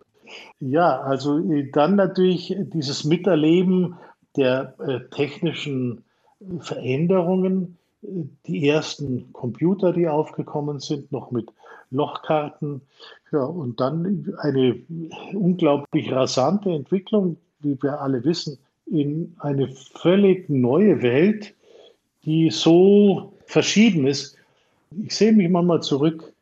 [0.59, 1.39] Ja, also
[1.71, 3.95] dann natürlich dieses Miterleben
[4.35, 6.03] der äh, technischen
[6.59, 7.77] Veränderungen,
[8.45, 11.49] die ersten Computer, die aufgekommen sind, noch mit
[11.91, 12.81] Lochkarten.
[13.31, 14.79] Ja, und dann eine
[15.33, 21.53] unglaublich rasante Entwicklung, wie wir alle wissen, in eine völlig neue Welt,
[22.25, 24.35] die so verschieden ist.
[25.03, 26.33] Ich sehe mich manchmal zurück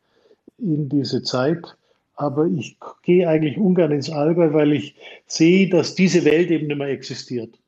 [0.58, 1.76] in diese Zeit,
[2.16, 4.94] aber ich gehe eigentlich ungern ins Allgäu, weil ich
[5.26, 7.58] sehe, dass diese Welt eben nicht mehr existiert.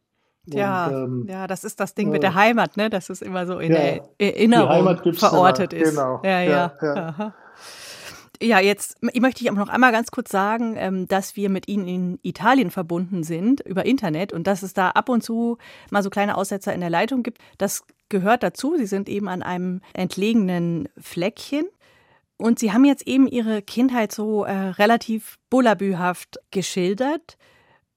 [0.46, 2.90] Ja, ähm, ja, das ist das Ding äh, mit der Heimat, ne?
[2.90, 5.90] dass es immer so in ja, der Erinnerung verortet ist.
[5.90, 6.20] Genau.
[6.22, 6.72] Ja, ja.
[6.82, 7.34] ja,
[8.42, 8.60] ja.
[8.60, 12.18] Jetzt möchte ich aber noch einmal ganz kurz sagen, ähm, dass wir mit Ihnen in
[12.22, 15.58] Italien verbunden sind über Internet und dass es da ab und zu
[15.90, 17.38] mal so kleine Aussetzer in der Leitung gibt.
[17.56, 18.76] Das gehört dazu.
[18.76, 21.64] Sie sind eben an einem entlegenen Fleckchen.
[22.36, 27.38] Und Sie haben jetzt eben Ihre Kindheit so äh, relativ bullabühaft geschildert.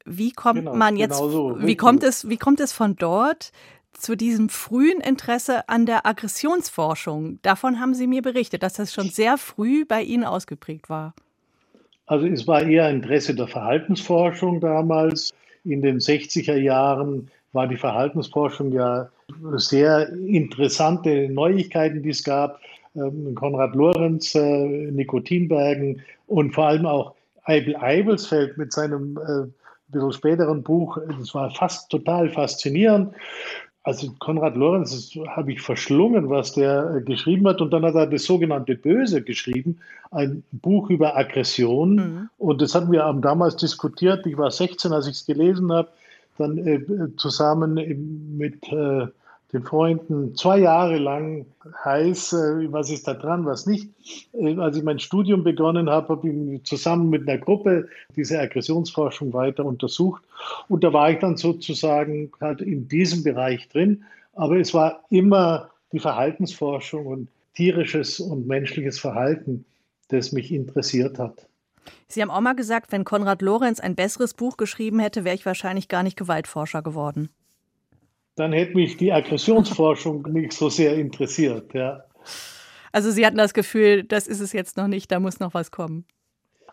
[0.07, 3.51] Wie kommt genau, man jetzt, genau so, wie kommt es, wie kommt es von dort
[3.97, 7.39] zu diesem frühen Interesse an der Aggressionsforschung.
[7.41, 11.13] Davon haben Sie mir berichtet, dass das schon sehr früh bei Ihnen ausgeprägt war.
[12.05, 15.33] Also es war eher Interesse der Verhaltensforschung damals.
[15.65, 19.09] In den 60er Jahren war die Verhaltensforschung ja
[19.55, 22.61] sehr interessante Neuigkeiten, die es gab.
[22.95, 24.41] Ähm, Konrad Lorenz, äh,
[24.91, 30.97] Nikotinbergen und vor allem auch Eibel Eibelsfeld mit seinem äh, bisschen späteren Buch.
[31.19, 33.13] Das war fast total faszinierend.
[33.87, 37.61] Also Konrad Lorenz habe ich verschlungen, was der äh, geschrieben hat.
[37.61, 39.79] Und dann hat er das sogenannte Böse geschrieben,
[40.11, 41.95] ein Buch über Aggression.
[41.95, 42.29] Mhm.
[42.37, 44.25] Und das hatten wir damals diskutiert.
[44.25, 45.87] Ich war 16, als ich es gelesen habe.
[46.37, 46.81] Dann äh,
[47.15, 47.75] zusammen
[48.37, 49.07] mit äh,
[49.53, 51.45] den Freunden zwei Jahre lang
[51.85, 53.89] heiß, äh, was ist da dran, was nicht.
[54.33, 59.31] Äh, als ich mein Studium begonnen habe, habe ich zusammen mit einer Gruppe diese Aggressionsforschung
[59.33, 60.23] weiter untersucht.
[60.67, 64.03] Und da war ich dann sozusagen halt in diesem Bereich drin.
[64.33, 69.65] Aber es war immer die Verhaltensforschung und tierisches und menschliches Verhalten,
[70.09, 71.47] das mich interessiert hat.
[72.09, 75.45] Sie haben auch mal gesagt, wenn Konrad Lorenz ein besseres Buch geschrieben hätte, wäre ich
[75.45, 77.29] wahrscheinlich gar nicht Gewaltforscher geworden
[78.37, 81.73] dann hätte mich die Aggressionsforschung nicht so sehr interessiert.
[81.73, 82.03] Ja.
[82.91, 85.71] Also Sie hatten das Gefühl, das ist es jetzt noch nicht, da muss noch was
[85.71, 86.05] kommen.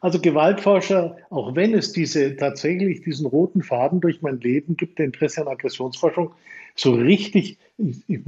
[0.00, 5.06] Also Gewaltforscher, auch wenn es diese tatsächlich diesen roten Faden durch mein Leben gibt, der
[5.06, 6.32] Interesse an Aggressionsforschung,
[6.74, 8.20] so richtig ich,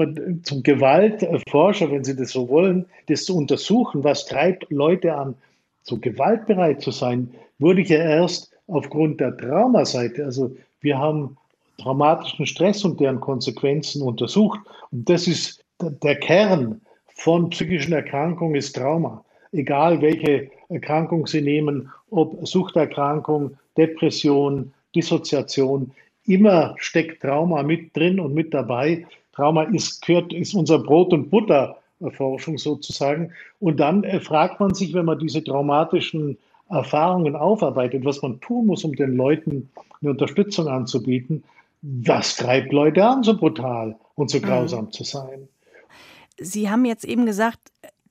[0.43, 5.35] zum Gewaltforscher, wenn Sie das so wollen, das zu untersuchen, was treibt Leute an,
[5.83, 11.37] so gewaltbereit zu sein, wurde ich ja erst aufgrund der Traumaseite, also wir haben
[11.79, 14.61] traumatischen Stress und deren Konsequenzen untersucht.
[14.91, 19.25] Und das ist der Kern von psychischen Erkrankungen ist Trauma.
[19.53, 25.93] Egal welche Erkrankung Sie nehmen, ob Suchterkrankung, Depression, Dissoziation,
[26.27, 29.07] immer steckt Trauma mit drin und mit dabei.
[29.33, 33.33] Trauma ist, gehört, ist unser Brot- und Butterforschung sozusagen.
[33.61, 38.67] Und dann äh, fragt man sich, wenn man diese traumatischen Erfahrungen aufarbeitet, was man tun
[38.67, 39.71] muss, um den Leuten
[40.01, 41.45] eine Unterstützung anzubieten,
[41.87, 44.43] was treibt Leute an, so brutal und so mhm.
[44.43, 44.93] grausam mhm.
[44.93, 45.49] zu sein?
[46.39, 47.61] Sie haben jetzt eben gesagt,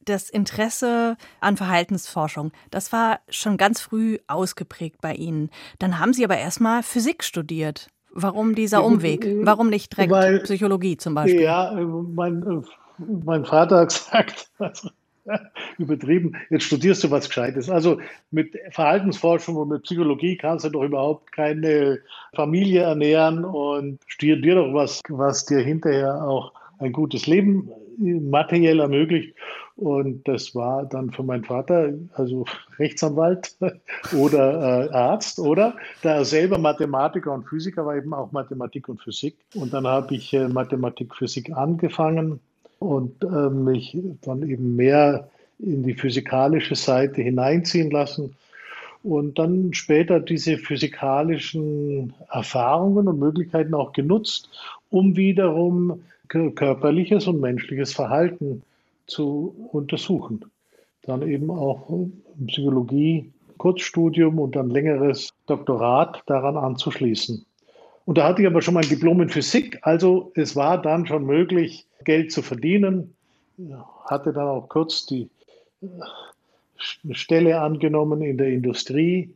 [0.03, 5.49] das Interesse an Verhaltensforschung, das war schon ganz früh ausgeprägt bei Ihnen.
[5.79, 7.89] Dann haben Sie aber erstmal Physik studiert.
[8.11, 9.27] Warum dieser Umweg?
[9.41, 11.41] Warum nicht direkt Weil, Psychologie zum Beispiel?
[11.41, 12.63] Ja, mein,
[12.97, 14.89] mein Vater hat gesagt, also,
[15.77, 17.69] übertrieben, jetzt studierst du was Gescheites.
[17.69, 17.99] Also
[18.31, 21.99] mit Verhaltensforschung und mit Psychologie kannst du doch überhaupt keine
[22.35, 29.35] Familie ernähren und studier doch was, was dir hinterher auch ein gutes Leben materiell ermöglicht.
[29.77, 32.45] Und das war dann für meinen Vater, also
[32.79, 33.57] Rechtsanwalt
[34.17, 35.75] oder äh, Arzt, oder?
[36.01, 39.35] Da er selber Mathematiker und Physiker war, eben auch Mathematik und Physik.
[39.53, 42.39] Und dann habe ich äh, Mathematik, Physik angefangen
[42.79, 48.35] und äh, mich dann eben mehr in die physikalische Seite hineinziehen lassen.
[49.03, 54.49] Und dann später diese physikalischen Erfahrungen und Möglichkeiten auch genutzt,
[54.89, 58.63] um wiederum körperliches und menschliches Verhalten
[59.05, 60.45] zu untersuchen.
[61.03, 61.87] Dann eben auch
[62.47, 67.44] Psychologie, Kurzstudium und dann längeres Doktorat daran anzuschließen.
[68.05, 71.25] Und da hatte ich aber schon mein Diplom in Physik, also es war dann schon
[71.25, 73.15] möglich, Geld zu verdienen.
[74.05, 75.29] Hatte dann auch kurz die
[75.81, 75.87] äh,
[76.77, 79.33] Stelle angenommen in der Industrie.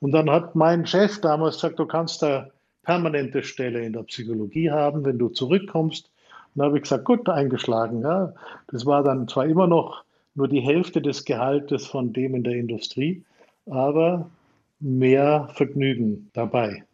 [0.00, 2.50] Und dann hat mein Chef damals gesagt, du kannst da
[2.82, 6.10] permanente Stelle in der Psychologie haben, wenn du zurückkommst.
[6.54, 8.02] Dann habe ich gesagt, gut, eingeschlagen.
[8.02, 8.34] Ja.
[8.68, 10.04] Das war dann zwar immer noch
[10.34, 13.22] nur die Hälfte des Gehaltes von dem in der Industrie,
[13.66, 14.30] aber
[14.78, 16.84] mehr Vergnügen dabei.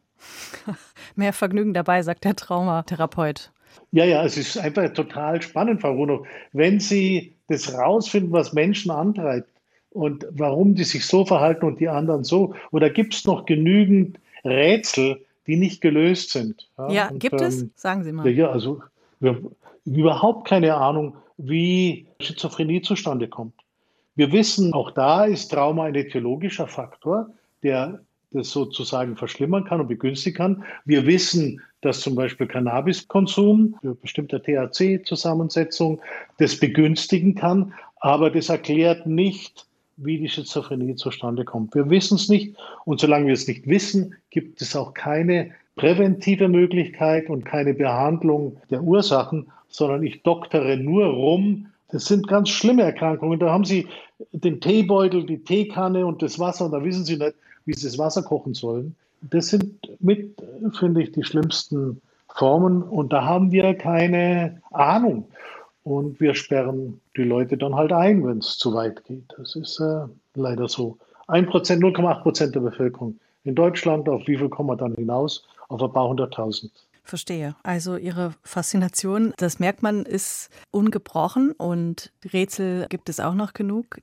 [1.17, 3.51] mehr Vergnügen dabei, sagt der Traumatherapeut.
[3.93, 6.27] Ja, ja, es ist einfach total spannend, Frau Runow.
[6.53, 9.49] Wenn Sie das rausfinden, was Menschen antreibt
[9.91, 14.19] und warum die sich so verhalten und die anderen so, oder gibt es noch genügend
[14.45, 16.69] Rätsel, die nicht gelöst sind?
[16.77, 17.67] Ja, ja und, gibt ähm, es?
[17.77, 18.29] Sagen Sie mal.
[18.29, 18.83] Ja, also
[19.21, 23.55] wir haben überhaupt keine Ahnung, wie Schizophrenie zustande kommt.
[24.15, 27.31] Wir wissen, auch da ist Trauma ein etiologischer Faktor,
[27.63, 28.01] der
[28.37, 30.65] das sozusagen verschlimmern kann und begünstigen kann.
[30.85, 36.01] Wir wissen, dass zum Beispiel Cannabiskonsum für bestimmte THC-Zusammensetzung
[36.39, 39.67] das begünstigen kann, aber das erklärt nicht,
[39.97, 41.75] wie die Schizophrenie zustande kommt.
[41.75, 46.49] Wir wissen es nicht und solange wir es nicht wissen, gibt es auch keine präventive
[46.49, 51.69] Möglichkeit und keine Behandlung der Ursachen, sondern ich doktere nur rum.
[51.91, 53.39] Das sind ganz schlimme Erkrankungen.
[53.39, 53.87] Da haben Sie
[54.33, 57.35] den Teebeutel, die Teekanne und das Wasser und da wissen Sie nicht,
[57.67, 58.97] wie Sie das Wasser kochen sollen.
[59.21, 60.35] Das sind mit,
[60.79, 65.29] finde ich, die schlimmsten Formen und da haben wir keine Ahnung.
[65.85, 69.33] Und wir sperren die Leute dann halt ein, wenn es zu weit geht.
[69.37, 70.99] Das ist äh, leider so.
[71.29, 75.47] 1%, 0,8 Prozent der Bevölkerung in Deutschland, auf wie viel kommen wir dann hinaus?
[75.69, 76.73] Auf ein paar hunderttausend.
[77.05, 77.55] Verstehe.
[77.63, 83.99] Also Ihre Faszination, das merkt man, ist ungebrochen und Rätsel gibt es auch noch genug.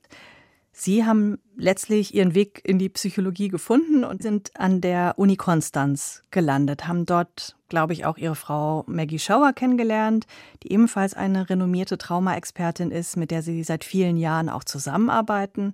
[0.76, 6.24] Sie haben letztlich Ihren Weg in die Psychologie gefunden und sind an der Uni Konstanz
[6.32, 10.26] gelandet, haben dort, glaube ich, auch Ihre Frau Maggie Schauer kennengelernt,
[10.63, 15.74] die ebenfalls eine renommierte Traumaexpertin ist, mit der Sie seit vielen Jahren auch zusammenarbeiten.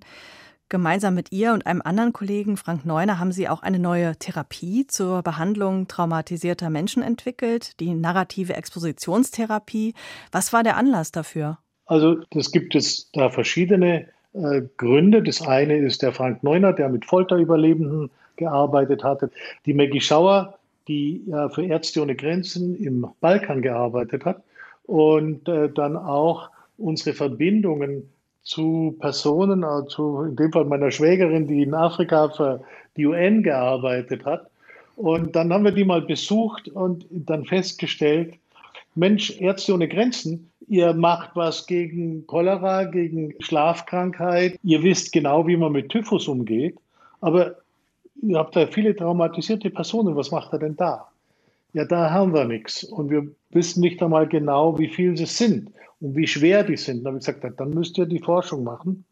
[0.68, 4.86] Gemeinsam mit ihr und einem anderen Kollegen, Frank Neuner, haben sie auch eine neue Therapie
[4.86, 9.94] zur Behandlung traumatisierter Menschen entwickelt, die narrative Expositionstherapie.
[10.30, 11.58] Was war der Anlass dafür?
[11.86, 15.22] Also es gibt es da verschiedene äh, Gründe.
[15.22, 19.30] Das eine ist der Frank Neuner, der mit Folterüberlebenden gearbeitet hatte.
[19.66, 20.58] Die Maggie Schauer,
[20.88, 24.42] die ja für Ärzte ohne Grenzen im Balkan gearbeitet hat
[24.84, 28.08] und äh, dann auch unsere Verbindungen
[28.42, 32.64] zu Personen, also in dem Fall meiner Schwägerin, die in Afrika für
[32.96, 34.50] die UN gearbeitet hat.
[34.96, 38.34] Und dann haben wir die mal besucht und dann festgestellt,
[39.00, 45.56] Mensch, Ärzte ohne Grenzen, ihr macht was gegen Cholera, gegen Schlafkrankheit, ihr wisst genau, wie
[45.56, 46.76] man mit Typhus umgeht,
[47.22, 47.56] aber
[48.20, 51.08] ihr habt da viele traumatisierte Personen, was macht er denn da?
[51.72, 55.70] Ja, da haben wir nichts und wir wissen nicht einmal genau, wie viel sie sind
[56.00, 56.98] und wie schwer die sind.
[56.98, 59.04] Dann habe ich gesagt, dann müsst ihr die Forschung machen.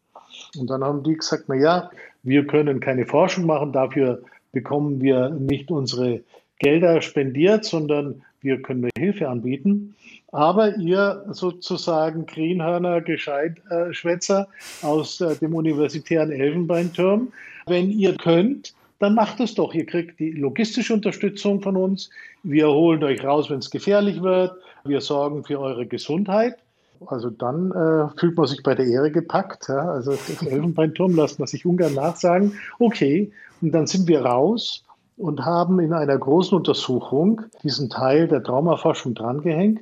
[0.55, 1.89] Und dann haben die gesagt, na ja,
[2.21, 4.21] wir können keine Forschung machen, dafür
[4.51, 6.21] bekommen wir nicht unsere
[6.59, 9.95] Gelder spendiert, sondern wir können Hilfe anbieten.
[10.31, 14.47] Aber ihr sozusagen Greenhörner, Gescheitschwätzer
[14.81, 17.31] aus äh, dem universitären Elfenbeinturm,
[17.65, 19.73] wenn ihr könnt, dann macht es doch.
[19.73, 22.09] Ihr kriegt die logistische Unterstützung von uns.
[22.43, 24.55] Wir holen euch raus, wenn es gefährlich wird.
[24.83, 26.57] Wir sorgen für eure Gesundheit.
[27.05, 29.69] Also dann äh, fühlt man sich bei der Ehre gepackt.
[29.69, 29.89] Ja?
[29.89, 32.53] Also Elfenbeinturm lässt man sich ungern nachsagen.
[32.77, 33.31] Okay,
[33.61, 34.83] und dann sind wir raus
[35.19, 39.81] und haben in einer großen Untersuchung diesen Teil der Traumaforschung drangehängt.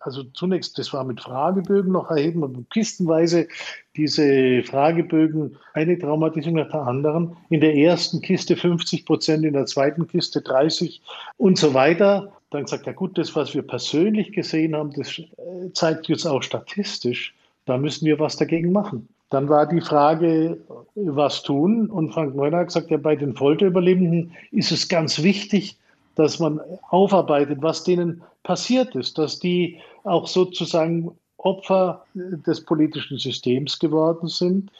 [0.00, 3.46] Also zunächst, das war mit Fragebögen noch erheben und kistenweise
[3.94, 7.36] diese Fragebögen, eine Traumatisierung nach der anderen.
[7.50, 11.00] In der ersten Kiste 50 Prozent, in der zweiten Kiste 30
[11.36, 12.32] und so weiter.
[12.50, 16.42] Dann gesagt, ja gut, das, was wir persönlich gesehen haben, das äh, zeigt jetzt auch
[16.42, 17.34] statistisch.
[17.66, 19.08] Da müssen wir was dagegen machen.
[19.34, 20.58] Dann war die Frage,
[20.94, 21.90] was tun?
[21.90, 25.76] Und Frank Neuner hat gesagt, ja, bei den Folterüberlebenden ist es ganz wichtig,
[26.14, 26.60] dass man
[26.90, 34.70] aufarbeitet, was denen passiert ist, dass die auch sozusagen Opfer des politischen Systems geworden sind.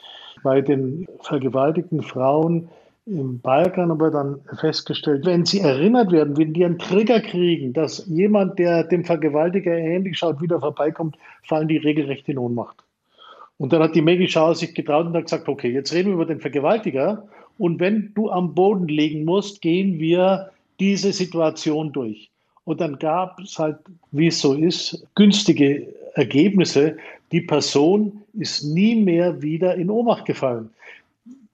[0.41, 2.69] Bei den vergewaltigten Frauen
[3.07, 8.07] im Balkan aber dann festgestellt, wenn sie erinnert werden, wenn die einen Trigger kriegen, dass
[8.07, 12.84] jemand, der dem Vergewaltiger ähnlich schaut, wieder vorbeikommt, fallen die regelrecht in Ohnmacht.
[13.57, 16.15] Und dann hat die Maggie Schauer sich getraut und hat gesagt, okay, jetzt reden wir
[16.15, 17.27] über den Vergewaltiger
[17.57, 22.29] und wenn du am Boden liegen musst, gehen wir diese Situation durch.
[22.65, 23.77] Und dann gab es halt,
[24.11, 26.97] wie es so ist, günstige Ergebnisse.
[27.31, 30.69] Die Person ist nie mehr wieder in Ohnmacht gefallen.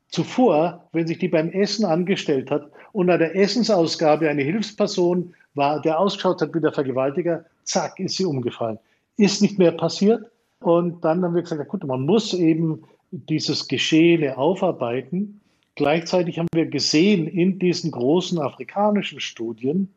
[0.08, 5.82] Zuvor, wenn sich die beim Essen angestellt hat und an der Essensausgabe eine Hilfsperson war,
[5.82, 8.80] der ausgeschaut hat wie der Vergewaltiger, zack, ist sie umgefallen.
[9.18, 10.26] Ist nicht mehr passiert.
[10.62, 15.42] Und dann haben wir gesagt, ja gut, man muss eben dieses Geschehene aufarbeiten.
[15.76, 19.92] Gleichzeitig haben wir gesehen in diesen großen afrikanischen Studien,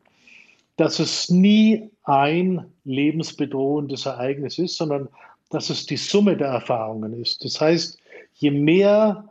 [0.77, 5.09] dass es nie ein lebensbedrohendes Ereignis ist, sondern
[5.51, 7.45] dass es die Summe der Erfahrungen ist.
[7.45, 7.99] Das heißt,
[8.35, 9.29] je mehr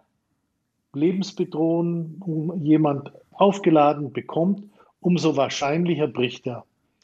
[0.94, 4.64] Lebensbedrohung jemand aufgeladen bekommt,
[5.02, 6.64] umso wahrscheinlicher bricht er.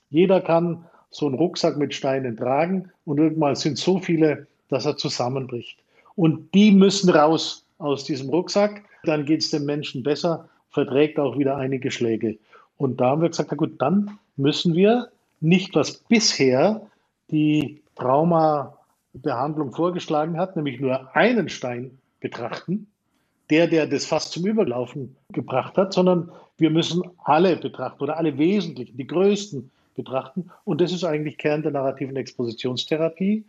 [0.09, 4.97] Jeder kann so einen Rucksack mit Steinen tragen und irgendwann sind so viele, dass er
[4.97, 5.79] zusammenbricht.
[6.15, 11.37] Und die müssen raus aus diesem Rucksack, dann geht es dem Menschen besser, verträgt auch
[11.37, 12.37] wieder einige Schläge.
[12.77, 15.09] Und da haben wir gesagt, na gut, dann müssen wir
[15.41, 16.81] nicht, was bisher
[17.31, 22.87] die Traumabehandlung vorgeschlagen hat, nämlich nur einen Stein betrachten,
[23.49, 28.37] der, der das fast zum Überlaufen gebracht hat, sondern wir müssen alle betrachten oder alle
[28.37, 29.71] wesentlichen, die größten
[30.03, 30.49] betrachten.
[30.63, 33.45] Und das ist eigentlich Kern der narrativen Expositionstherapie,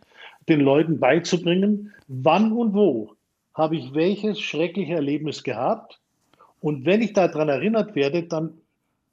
[0.47, 3.15] den Leuten beizubringen, wann und wo
[3.53, 5.99] habe ich welches schreckliche Erlebnis gehabt.
[6.59, 8.53] Und wenn ich daran erinnert werde, dann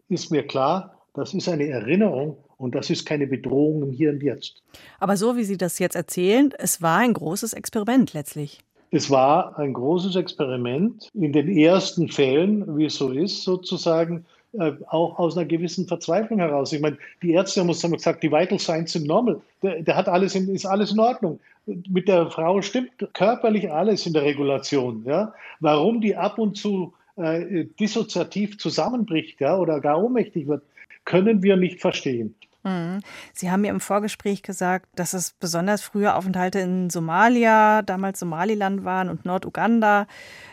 [0.09, 4.23] ist mir klar, das ist eine Erinnerung und das ist keine Bedrohung im Hier und
[4.23, 4.63] Jetzt.
[5.01, 8.61] Aber so wie Sie das jetzt erzählen, es war ein großes Experiment letztlich.
[8.91, 11.09] Es war ein großes Experiment.
[11.13, 16.39] In den ersten Fällen, wie es so ist, sozusagen, äh, auch aus einer gewissen Verzweiflung
[16.39, 16.73] heraus.
[16.73, 19.41] Ich meine, die Ärzte haben uns dann gesagt, die Vital Signs sind normal.
[19.63, 21.39] Der, der hat alles in, ist alles in Ordnung.
[21.67, 25.05] Mit der Frau stimmt körperlich alles in der Regulation.
[25.07, 25.35] Ja?
[25.61, 30.63] Warum die ab und zu äh, dissoziativ zusammenbricht ja, oder gar ohnmächtig wird,
[31.05, 32.35] können wir nicht verstehen.
[32.63, 33.01] Mhm.
[33.33, 38.85] Sie haben mir im Vorgespräch gesagt, dass es besonders frühe Aufenthalte in Somalia, damals Somaliland
[38.85, 40.07] waren und Norduganda,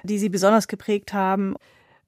[0.04, 1.56] die Sie besonders geprägt haben.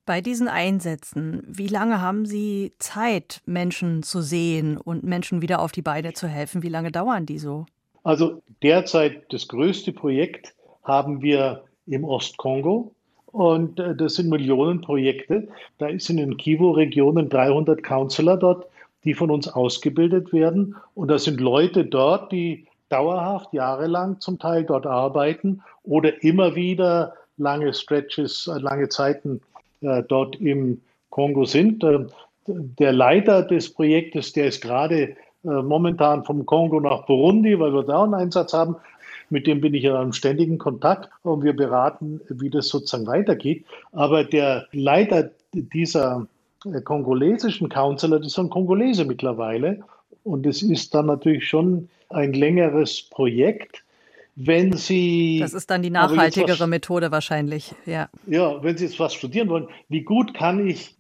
[0.08, 5.74] Bei diesen Einsätzen, wie lange haben Sie Zeit, Menschen zu sehen und Menschen wieder auf
[5.74, 6.64] die Beine zu helfen?
[6.64, 7.66] Wie lange dauern die so?
[8.05, 10.53] Also derzeit das größte Projekt
[10.86, 12.95] haben wir im Ostkongo.
[13.26, 15.49] Und äh, das sind Millionenprojekte.
[15.78, 18.66] Da sind in Kivu-Regionen 300 Counselor dort,
[19.03, 20.78] die von uns ausgebildet werden.
[20.95, 27.14] Und da sind Leute dort, die dauerhaft, jahrelang zum Teil dort arbeiten oder immer wieder
[27.36, 29.41] lange Stretches, äh, lange Zeiten
[29.82, 31.84] dort im Kongo sind.
[31.84, 32.06] Äh,
[32.48, 37.84] der Leiter des Projektes, der ist gerade äh, momentan vom Kongo nach Burundi, weil wir
[37.84, 38.76] da einen Einsatz haben.
[39.30, 43.66] Mit dem bin ich ja im ständigen Kontakt und wir beraten, wie das sozusagen weitergeht.
[43.92, 46.28] Aber der Leiter dieser
[46.86, 49.82] kongolesischen Counselor, das ist ein Kongolese mittlerweile.
[50.24, 53.84] Und es ist dann natürlich schon ein längeres Projekt,
[54.40, 55.40] Wenn Sie.
[55.40, 58.08] Das ist dann die nachhaltigere was, Methode wahrscheinlich, ja.
[58.28, 60.96] Ja, wenn Sie jetzt was studieren wollen, wie gut kann ich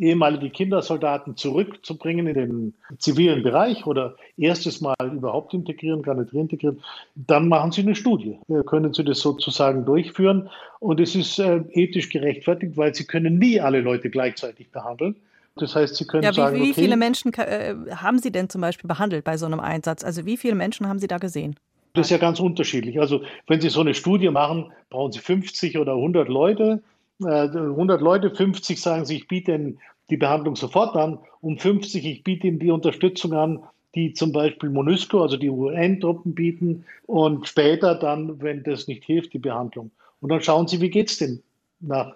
[0.00, 6.82] ehemalige Kindersoldaten zurückzubringen in den zivilen Bereich oder erstes Mal überhaupt integrieren, gar nicht reintegrieren,
[7.14, 8.40] dann machen Sie eine Studie.
[8.66, 13.60] Können Sie das sozusagen durchführen und es ist äh, ethisch gerechtfertigt, weil Sie können nie
[13.60, 15.14] alle Leute gleichzeitig behandeln.
[15.54, 18.48] Das heißt, Sie können ja, wie, sagen, wie okay, viele Menschen äh, haben Sie denn
[18.48, 20.02] zum Beispiel behandelt bei so einem Einsatz?
[20.02, 21.54] Also wie viele Menschen haben Sie da gesehen?
[21.92, 23.00] Das ist ja ganz unterschiedlich.
[23.00, 26.82] Also wenn Sie so eine Studie machen, brauchen Sie 50 oder 100 Leute.
[27.22, 29.78] 100 äh, Leute, 50 sagen Sie, ich biete Ihnen
[30.08, 31.18] die Behandlung sofort an.
[31.40, 33.62] Um 50, ich biete Ihnen die Unterstützung an,
[33.94, 36.84] die zum Beispiel MONUSCO, also die UN-Truppen bieten.
[37.06, 39.90] Und später dann, wenn das nicht hilft, die Behandlung.
[40.20, 41.42] Und dann schauen Sie, wie geht es denn
[41.80, 42.14] nach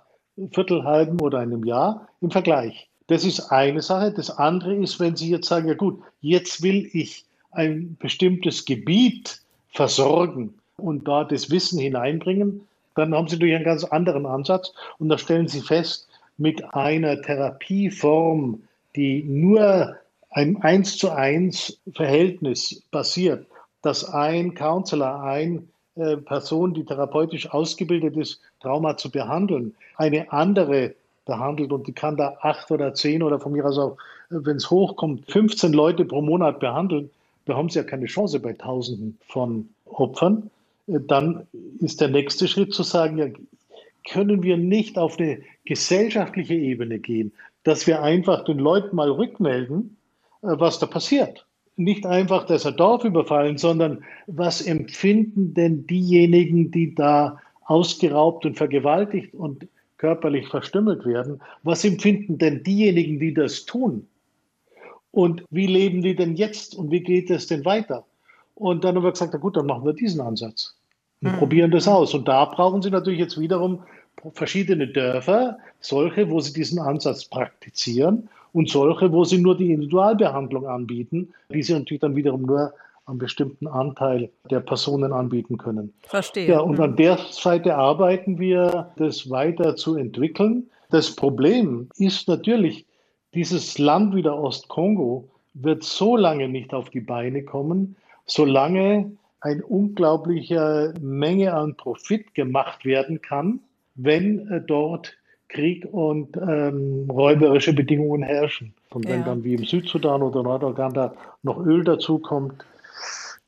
[0.52, 2.88] Viertel, halben oder einem Jahr im Vergleich.
[3.06, 4.12] Das ist eine Sache.
[4.12, 9.40] Das andere ist, wenn Sie jetzt sagen, ja gut, jetzt will ich ein bestimmtes Gebiet
[9.74, 14.72] versorgen und da das Wissen hineinbringen, dann haben Sie natürlich einen ganz anderen Ansatz.
[14.98, 18.62] Und da stellen Sie fest, mit einer Therapieform,
[18.96, 19.96] die nur
[20.30, 23.46] ein eins zu eins Verhältnis basiert,
[23.82, 25.62] dass ein Counselor, eine
[25.96, 30.94] äh, Person, die therapeutisch ausgebildet ist, Trauma zu behandeln, eine andere
[31.24, 33.96] behandelt und die kann da acht oder zehn oder von mir aus auch,
[34.28, 37.10] wenn es hochkommt, 15 Leute pro Monat behandeln,
[37.46, 40.50] da haben sie ja keine Chance bei Tausenden von Opfern.
[40.86, 41.46] Äh, dann
[41.80, 43.26] ist der nächste Schritt zu sagen, ja,
[44.10, 47.32] können wir nicht auf eine gesellschaftliche Ebene gehen,
[47.62, 49.96] dass wir einfach den Leuten mal rückmelden,
[50.42, 51.46] äh, was da passiert.
[51.76, 58.56] Nicht einfach, dass ein Dorf überfallen, sondern was empfinden denn diejenigen, die da ausgeraubt und
[58.56, 59.66] vergewaltigt und
[59.96, 61.40] körperlich verstümmelt werden?
[61.62, 64.06] Was empfinden denn diejenigen, die das tun?
[65.14, 68.04] Und wie leben die denn jetzt und wie geht es denn weiter?
[68.56, 70.76] Und dann haben wir gesagt, na gut, dann machen wir diesen Ansatz
[71.22, 71.36] und mhm.
[71.36, 72.14] probieren das aus.
[72.14, 73.84] Und da brauchen Sie natürlich jetzt wiederum
[74.32, 80.66] verschiedene Dörfer, solche, wo Sie diesen Ansatz praktizieren und solche, wo Sie nur die Individualbehandlung
[80.66, 82.72] anbieten, die Sie natürlich dann wiederum nur
[83.06, 85.92] einen bestimmten Anteil der Personen anbieten können.
[86.02, 86.48] Verstehe.
[86.48, 86.84] Ja, und mhm.
[86.84, 90.68] an der Seite arbeiten wir, das weiter zu entwickeln.
[90.90, 92.84] Das Problem ist natürlich,
[93.34, 99.64] dieses Land wie der Ostkongo wird so lange nicht auf die Beine kommen, solange eine
[99.64, 103.60] unglaubliche Menge an Profit gemacht werden kann,
[103.94, 105.14] wenn äh, dort
[105.48, 108.74] Krieg und ähm, räuberische Bedingungen herrschen.
[108.90, 109.26] Und wenn ja.
[109.26, 112.64] dann wie im Südsudan oder Norduganda noch Öl dazukommt,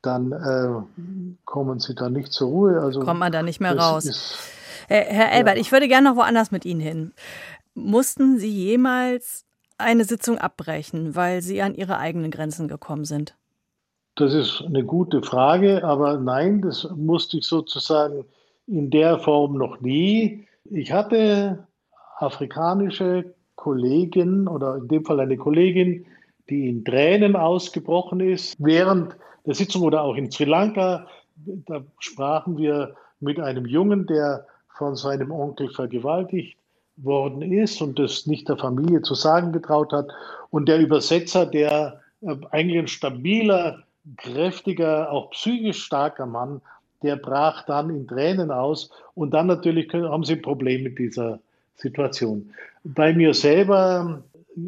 [0.02, 2.80] dann äh, kommen sie da nicht zur Ruhe.
[2.80, 4.04] Also Kommt man da nicht mehr raus.
[4.04, 4.38] Ist,
[4.88, 5.60] Herr Elbert, ja.
[5.60, 7.12] ich würde gerne noch woanders mit Ihnen hin.
[7.74, 9.46] Mussten Sie jemals
[9.78, 13.36] eine Sitzung abbrechen, weil Sie an Ihre eigenen Grenzen gekommen sind?
[14.14, 18.24] Das ist eine gute Frage, aber nein, das musste ich sozusagen
[18.66, 20.46] in der Form noch nie.
[20.70, 21.66] Ich hatte
[22.16, 26.06] afrikanische Kollegin oder in dem Fall eine Kollegin,
[26.48, 31.06] die in Tränen ausgebrochen ist während der Sitzung oder auch in Sri Lanka.
[31.36, 34.46] Da sprachen wir mit einem Jungen, der
[34.76, 36.56] von seinem Onkel vergewaltigt
[36.96, 40.08] worden ist und das nicht der Familie zu sagen getraut hat.
[40.50, 43.82] Und der Übersetzer, der äh, eigentlich ein stabiler,
[44.16, 46.60] kräftiger, auch psychisch starker Mann,
[47.02, 48.90] der brach dann in Tränen aus.
[49.14, 51.40] Und dann natürlich haben sie ein Problem mit dieser
[51.76, 52.50] Situation.
[52.84, 54.22] Bei mir selber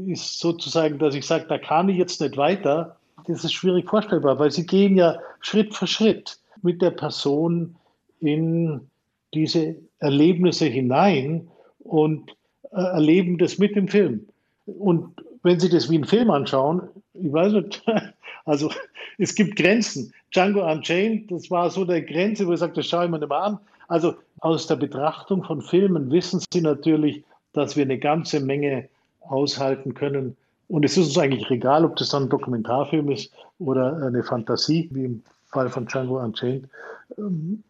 [0.07, 2.97] ist sozusagen, dass ich sage, da kann ich jetzt nicht weiter.
[3.27, 7.77] Das ist schwierig vorstellbar, weil sie gehen ja Schritt für Schritt mit der Person
[8.21, 8.81] in
[9.33, 11.49] diese Erlebnisse hinein
[11.81, 12.31] und
[12.73, 14.27] äh, erleben das mit dem Film.
[14.67, 16.83] Und wenn Sie das wie einen Film anschauen,
[17.15, 17.85] ich weiß nicht,
[18.45, 18.71] also
[19.19, 20.13] es gibt Grenzen.
[20.35, 23.29] Django Unchained, das war so eine Grenze, wo ich sagte, das schaue ich mir nicht
[23.29, 23.59] mal an.
[23.89, 27.25] Also aus der Betrachtung von Filmen wissen Sie natürlich,
[27.55, 28.89] dass wir eine ganze Menge
[29.21, 30.37] aushalten können.
[30.69, 34.89] Und es ist uns eigentlich egal, ob das dann ein Dokumentarfilm ist oder eine Fantasie,
[34.93, 36.69] wie im Fall von Django Unchained.
[37.17, 37.63] Ähm,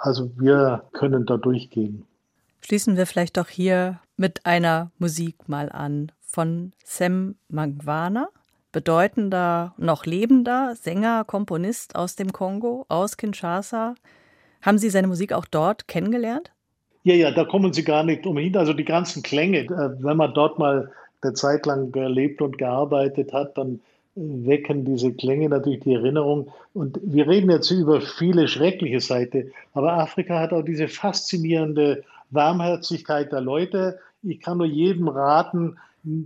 [0.00, 2.04] also wir können da durchgehen.
[2.60, 8.28] Schließen wir vielleicht doch hier mit einer Musik mal an von Sam Mangwana,
[8.72, 13.94] bedeutender, noch lebender Sänger, Komponist aus dem Kongo, aus Kinshasa.
[14.60, 16.52] Haben Sie seine Musik auch dort kennengelernt?
[17.04, 18.56] Ja, ja, da kommen Sie gar nicht umhin.
[18.56, 20.92] Also die ganzen Klänge, äh, wenn man dort mal
[21.22, 23.80] eine Zeit lang gelebt und gearbeitet hat, dann
[24.14, 26.50] wecken diese Klänge natürlich die Erinnerung.
[26.74, 33.32] Und wir reden jetzt über viele schreckliche Seiten, aber Afrika hat auch diese faszinierende Warmherzigkeit
[33.32, 33.98] der Leute.
[34.22, 35.78] Ich kann nur jedem raten,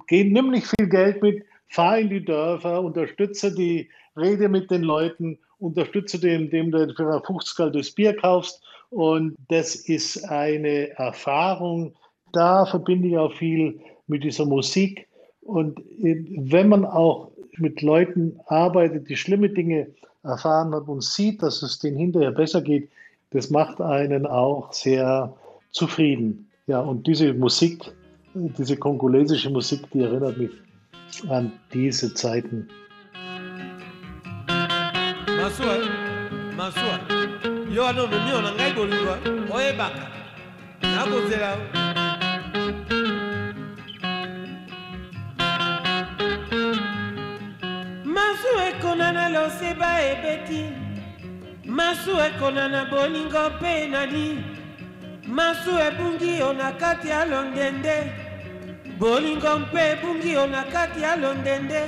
[0.06, 4.82] geh, nimm nicht viel Geld mit, fahr in die Dörfer, unterstütze die Rede mit den
[4.82, 8.60] Leuten unterstütze den, dem du für 50 das Bier kaufst.
[8.90, 11.94] Und das ist eine Erfahrung,
[12.32, 15.06] da verbinde ich auch viel mit dieser Musik.
[15.42, 19.88] Und wenn man auch mit Leuten arbeitet, die schlimme Dinge
[20.24, 22.90] erfahren hat und sieht, dass es denen hinterher besser geht,
[23.30, 25.34] das macht einen auch sehr
[25.72, 26.48] zufrieden.
[26.66, 27.82] Ja, und diese Musik,
[28.34, 30.50] diese kongolesische Musik, die erinnert mich
[31.28, 32.68] an diese Zeiten.
[35.26, 35.76] Masua,
[36.56, 37.00] Masua,
[37.70, 39.16] yo ano mimi ona ngai bolingo
[39.50, 40.06] oyebaka.
[40.82, 41.56] Nakozela
[48.04, 50.62] masu ekonana loseba ebeti.
[51.66, 54.61] Masu ekonana bolingo mpe nani
[55.32, 57.96] masu ebungi yo na kati ya londende.
[58.98, 61.82] Bolingo mpe ebungi yo na kati ya londende.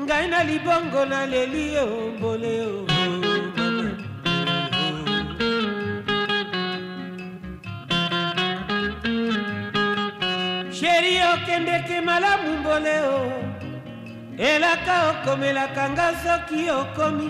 [0.00, 1.86] Ngai na libongo naleli yo
[2.16, 2.86] mbole yo.
[10.76, 13.32] Sheri okendeke malamu mbole yo.
[14.38, 17.28] Elaka okomelaka nga soki okomi.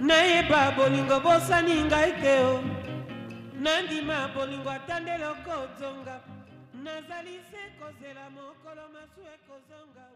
[0.00, 2.73] Nayeba bolingo bosani ngai te o
[3.64, 6.16] nandima bolingo ata nde loko ozonga
[6.84, 10.06] nazali se kozela mokolo masu ekozonga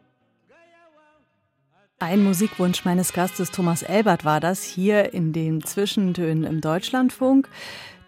[2.00, 7.48] Ein Musikwunsch meines Gastes Thomas Elbert war das hier in den Zwischentönen im Deutschlandfunk.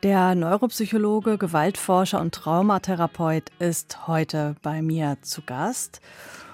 [0.04, 6.00] Der Neuropsychologe, Gewaltforscher und Traumatherapeut ist heute bei mir zu Gast.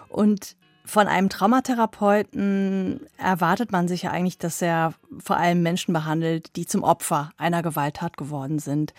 [0.09, 0.57] Und
[0.87, 6.65] von einem Traumatherapeuten erwartet man sich ja eigentlich, dass er vor allem Menschen behandelt, die
[6.65, 8.95] zum Opfer einer Gewalttat geworden sind.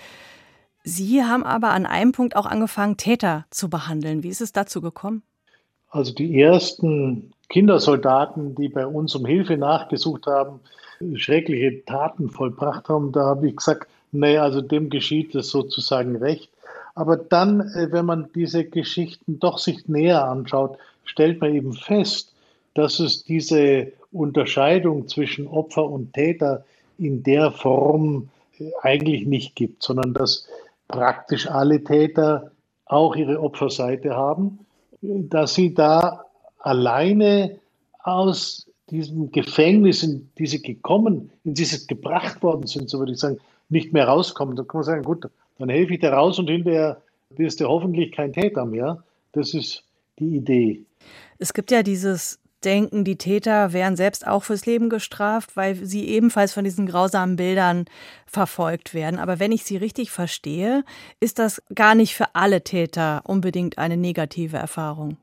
[0.83, 4.21] Sie haben aber an einem Punkt auch angefangen, Täter zu behandeln.
[4.21, 5.23] Wie ist es dazu gekommen?
[5.89, 10.59] Also die ersten Kindersoldaten, die bei uns um Hilfe nachgesucht haben,
[11.15, 16.49] schreckliche Taten vollbracht haben, da habe ich gesagt, nee, also dem geschieht es sozusagen recht.
[16.95, 20.77] Aber dann, äh, wenn man diese Geschichten doch sich näher anschaut,
[21.07, 22.33] stellt man eben fest,
[22.73, 26.63] dass es diese Unterscheidung zwischen Opfer und Täter
[26.97, 28.29] in der Form
[28.59, 30.47] äh, eigentlich nicht gibt, sondern dass
[30.87, 32.51] praktisch alle Täter
[32.85, 34.59] auch ihre Opferseite haben,
[35.01, 36.25] dass sie da
[36.59, 37.59] alleine
[38.03, 43.19] aus diesem Gefängnis, in die sie gekommen, in dieses gebracht worden sind, so würde ich
[43.19, 43.37] sagen,
[43.69, 44.55] nicht mehr rauskommen.
[44.55, 45.27] Da kann man sagen, gut,
[45.59, 47.01] dann helfe ich dir raus und hinterher
[47.31, 49.03] wirst du hoffentlich kein Täter mehr.
[49.33, 49.83] Das ist
[50.19, 50.86] die Idee.
[51.39, 56.07] Es gibt ja dieses Denken, die Täter wären selbst auch fürs Leben gestraft, weil sie
[56.07, 57.85] ebenfalls von diesen grausamen Bildern
[58.25, 59.19] verfolgt werden.
[59.19, 60.83] Aber wenn ich Sie richtig verstehe,
[61.19, 65.17] ist das gar nicht für alle Täter unbedingt eine negative Erfahrung.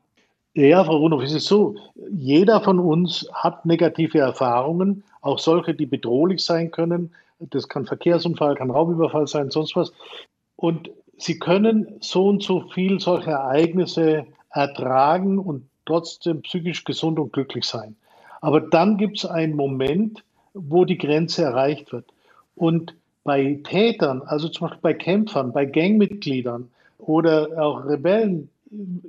[0.55, 1.75] Ja, Frau Rudolph, es ist so,
[2.13, 7.13] jeder von uns hat negative Erfahrungen, auch solche, die bedrohlich sein können.
[7.41, 9.93] Das kann Verkehrsunfall, kann Raubüberfall sein, sonst was.
[10.55, 17.33] Und Sie können so und so viel solche Ereignisse ertragen und trotzdem psychisch gesund und
[17.33, 17.97] glücklich sein.
[18.41, 20.23] Aber dann gibt es einen Moment,
[20.55, 22.05] wo die Grenze erreicht wird.
[22.57, 26.69] Und bei Tätern, also zum Beispiel bei Kämpfern, bei Gangmitgliedern
[26.99, 28.49] oder auch Rebellen,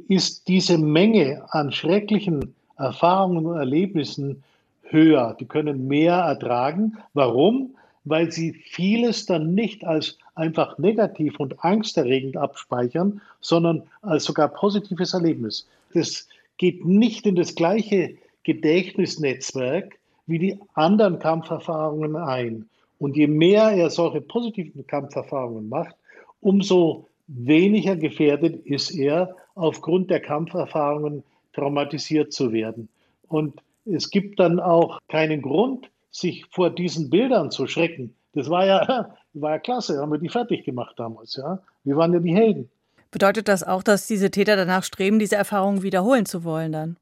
[0.08, 4.44] ist diese Menge an schrecklichen Erfahrungen und Erlebnissen
[4.84, 5.36] höher.
[5.40, 6.98] Die können mehr ertragen.
[7.14, 7.76] Warum?
[8.04, 15.14] Weil sie vieles dann nicht als einfach negativ und angsterregend abspeichern, sondern als sogar positives
[15.14, 15.68] Erlebnis.
[15.94, 19.98] Das geht nicht in das gleiche Gedächtnisnetzwerk
[20.28, 22.70] wie die anderen Kampferfahrungen ein.
[22.98, 25.96] Und je mehr er solche positiven Kampferfahrungen macht,
[26.40, 32.90] umso weniger gefährdet ist er, aufgrund der Kampferfahrungen traumatisiert zu werden.
[33.28, 38.16] Und es gibt dann auch keinen Grund, sich vor diesen Bildern zu schrecken.
[38.34, 41.36] Das war ja, war ja klasse, haben wir die fertig gemacht damals.
[41.36, 41.60] Ja?
[41.84, 42.70] Wir waren ja die Helden.
[43.16, 46.98] Bedeutet das auch, dass diese Täter danach streben, diese Erfahrungen wiederholen zu wollen dann?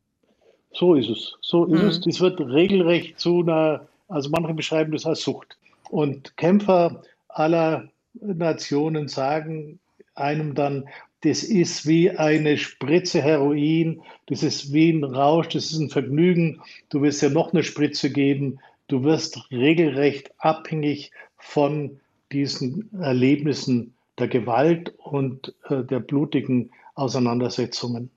[0.71, 1.33] So ist es.
[1.41, 1.87] So ist mhm.
[1.87, 2.01] es.
[2.01, 5.57] Das wird regelrecht zu einer, also manche beschreiben das als Sucht.
[5.89, 9.79] Und Kämpfer aller Nationen sagen
[10.13, 10.87] einem dann,
[11.21, 16.61] das ist wie eine Spritze Heroin, das ist wie ein Rausch, das ist ein Vergnügen.
[16.89, 18.59] Du wirst ja noch eine Spritze geben.
[18.87, 21.09] Du wirst regelrecht abhängig
[21.39, 21.99] von
[22.31, 28.11] diesen Erlebnissen der Gewalt und äh, der blutigen Auseinandersetzungen.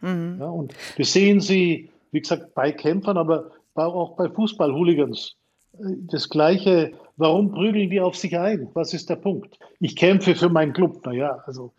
[0.00, 0.36] Mhm.
[0.40, 5.36] Ja, und das sehen Sie, wie gesagt, bei Kämpfern, aber auch bei Fußball-Hooligans.
[5.72, 8.68] Das Gleiche, warum prügeln die auf sich ein?
[8.74, 9.58] Was ist der Punkt?
[9.80, 11.04] Ich kämpfe für meinen Club.
[11.04, 11.72] Naja, also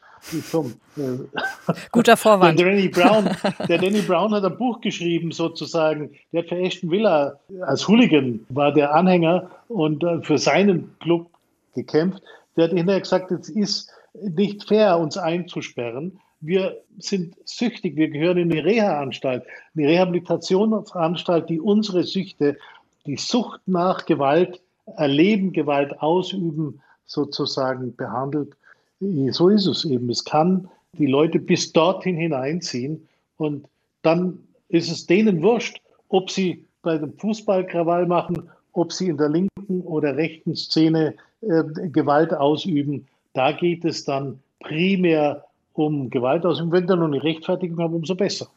[0.51, 0.73] komm.
[0.97, 2.59] Äh, Guter Vorwand.
[2.59, 3.29] Der Danny, Brown,
[3.69, 6.11] der Danny Brown hat ein Buch geschrieben, sozusagen.
[6.31, 11.29] Der hat für Ashton Villa als Hooligan war der Anhänger und äh, für seinen Club
[11.73, 12.21] gekämpft.
[12.55, 16.19] Der hat hinterher gesagt, es ist nicht fair, uns einzusperren.
[16.41, 19.43] Wir sind süchtig, wir gehören in eine Reha-Anstalt,
[19.75, 22.57] eine Rehabilitationsanstalt, die unsere Süchte
[23.05, 24.61] die Sucht nach Gewalt
[24.97, 28.55] erleben, Gewalt ausüben, sozusagen behandelt.
[28.99, 30.09] So ist es eben.
[30.09, 33.67] Es kann die Leute bis dorthin hineinziehen und
[34.01, 34.39] dann
[34.69, 39.81] ist es denen wurscht, ob sie bei dem Fußballkrawall machen, ob sie in der linken
[39.81, 41.15] oder rechten Szene
[41.47, 43.07] Gewalt ausüben.
[43.33, 46.71] Da geht es dann primär um Gewalt ausüben.
[46.71, 48.47] Wenn da noch eine Rechtfertigung haben, umso besser.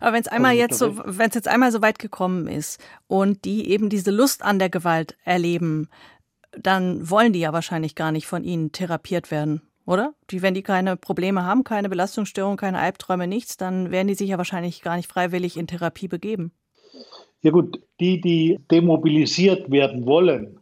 [0.00, 3.44] Aber wenn es einmal jetzt so, wenn es jetzt einmal so weit gekommen ist und
[3.44, 5.88] die eben diese Lust an der Gewalt erleben,
[6.56, 10.14] dann wollen die ja wahrscheinlich gar nicht von ihnen therapiert werden, oder?
[10.30, 14.28] Die, wenn die keine Probleme haben, keine Belastungsstörung, keine Albträume, nichts, dann werden die sich
[14.28, 16.52] ja wahrscheinlich gar nicht freiwillig in Therapie begeben.
[17.40, 20.58] Ja gut, die, die demobilisiert werden wollen,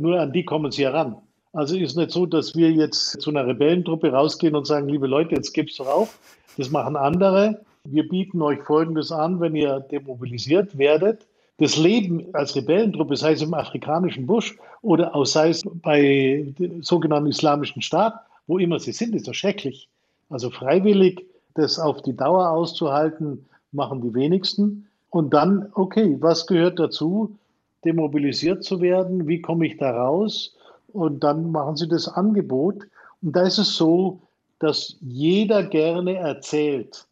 [0.00, 1.16] nur an die kommen sie heran.
[1.52, 5.34] Also ist nicht so, dass wir jetzt zu einer Rebellentruppe rausgehen und sagen, liebe Leute,
[5.34, 6.18] jetzt gibt's doch auf.
[6.56, 11.26] Das machen andere wir bieten euch Folgendes an, wenn ihr demobilisiert werdet.
[11.58, 17.30] Das Leben als Rebellentruppe, sei es im afrikanischen Busch oder auch sei es bei sogenannten
[17.30, 18.14] Islamischen Staat,
[18.46, 19.88] wo immer sie sind, ist doch schrecklich.
[20.30, 21.24] Also freiwillig
[21.54, 24.86] das auf die Dauer auszuhalten, machen die wenigsten.
[25.10, 27.36] Und dann, okay, was gehört dazu,
[27.84, 29.26] demobilisiert zu werden?
[29.28, 30.56] Wie komme ich da raus?
[30.88, 32.84] Und dann machen sie das Angebot.
[33.22, 34.22] Und da ist es so,
[34.58, 37.06] dass jeder gerne erzählt,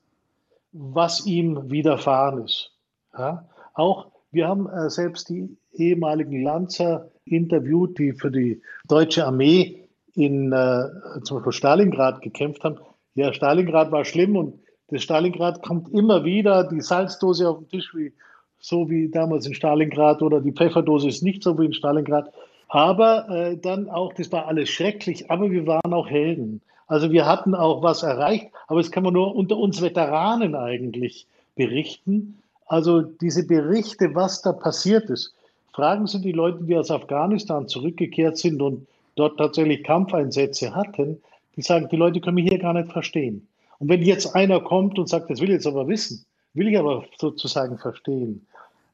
[0.73, 2.73] was ihm widerfahren ist.
[3.17, 3.49] Ja?
[3.75, 10.53] Auch wir haben äh, selbst die ehemaligen Lanzer interviewt, die für die deutsche Armee in
[10.53, 10.89] äh,
[11.25, 12.79] zum Beispiel Stalingrad gekämpft haben.
[13.15, 14.59] Ja, Stalingrad war schlimm und
[14.89, 18.13] das Stalingrad kommt immer wieder, die Salzdose auf dem Tisch, wie,
[18.67, 22.33] so wie damals in Stalingrad oder die Pfefferdose ist nicht so wie in Stalingrad.
[22.67, 26.61] Aber äh, dann auch, das war alles schrecklich, aber wir waren auch Helden.
[26.89, 31.29] Also wir hatten auch was erreicht, aber das kann man nur unter uns Veteranen eigentlich
[31.55, 32.43] berichten.
[32.67, 35.33] Also diese Berichte, was da passiert ist,
[35.73, 41.23] fragen Sie die Leute, die aus Afghanistan zurückgekehrt sind und dort tatsächlich Kampfeinsätze hatten,
[41.55, 43.47] die sagen, die Leute können mich hier gar nicht verstehen.
[43.79, 46.77] Und wenn jetzt einer kommt und sagt, das will ich jetzt aber wissen, will ich
[46.77, 48.45] aber sozusagen verstehen,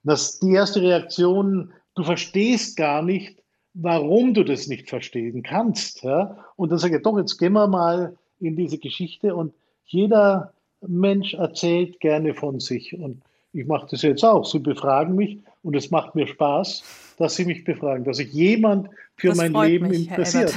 [0.05, 3.43] dass die erste Reaktion, du verstehst gar nicht,
[3.75, 6.03] warum du das nicht verstehen kannst.
[6.03, 6.37] Ja?
[6.57, 9.55] Und dann sage ich, doch, jetzt gehen wir mal in diese Geschichte und
[9.87, 10.53] jeder
[10.87, 12.95] Mensch erzählt gerne von sich.
[12.95, 13.23] Und
[13.53, 14.45] ich mache das jetzt auch.
[14.45, 16.83] Sie befragen mich und es macht mir Spaß,
[17.19, 20.53] dass Sie mich befragen, dass sich jemand für das mein Leben mich, interessiert.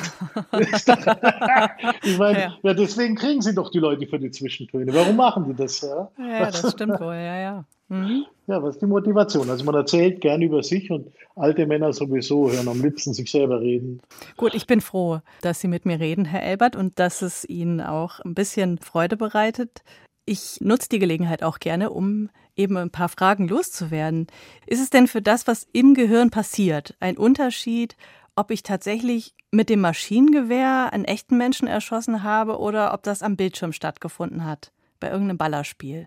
[2.03, 2.57] ich meine, ja.
[2.63, 2.73] ja.
[2.73, 4.93] deswegen kriegen Sie doch die Leute für die Zwischentöne.
[4.93, 5.81] Warum machen die das?
[5.81, 7.65] Ja, ja das stimmt wohl, ja, ja.
[7.89, 8.25] Mhm.
[8.47, 9.49] Ja, was ist die Motivation?
[9.49, 13.59] Also man erzählt gern über sich und alte Männer sowieso hören am liebsten sich selber
[13.59, 14.01] reden.
[14.37, 17.81] Gut, ich bin froh, dass Sie mit mir reden, Herr Elbert, und dass es Ihnen
[17.81, 19.81] auch ein bisschen Freude bereitet.
[20.25, 24.27] Ich nutze die Gelegenheit auch gerne, um eben ein paar Fragen loszuwerden.
[24.67, 27.97] Ist es denn für das, was im Gehirn passiert, ein Unterschied,
[28.35, 33.37] ob ich tatsächlich mit dem Maschinengewehr einen echten Menschen erschossen habe oder ob das am
[33.37, 36.05] Bildschirm stattgefunden hat, bei irgendeinem Ballerspiel?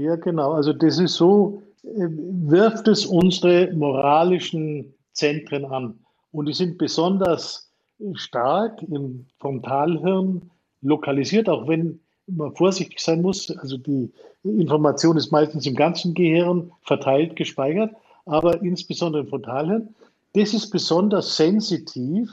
[0.00, 0.52] Ja, genau.
[0.52, 5.98] Also das ist so, äh, wirft es unsere moralischen Zentren an.
[6.32, 7.70] Und die sind besonders
[8.14, 13.50] stark im Frontalhirn lokalisiert, auch wenn man vorsichtig sein muss.
[13.58, 14.10] Also die
[14.42, 17.94] Information ist meistens im ganzen Gehirn verteilt, gespeichert,
[18.24, 19.94] aber insbesondere im Frontalhirn.
[20.32, 22.30] Das ist besonders sensitiv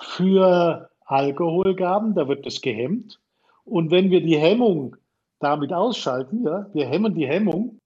[0.00, 3.20] für Alkoholgaben, da wird das gehemmt.
[3.66, 4.96] Und wenn wir die Hemmung
[5.38, 7.80] damit ausschalten, ja, wir hemmen die Hemmung,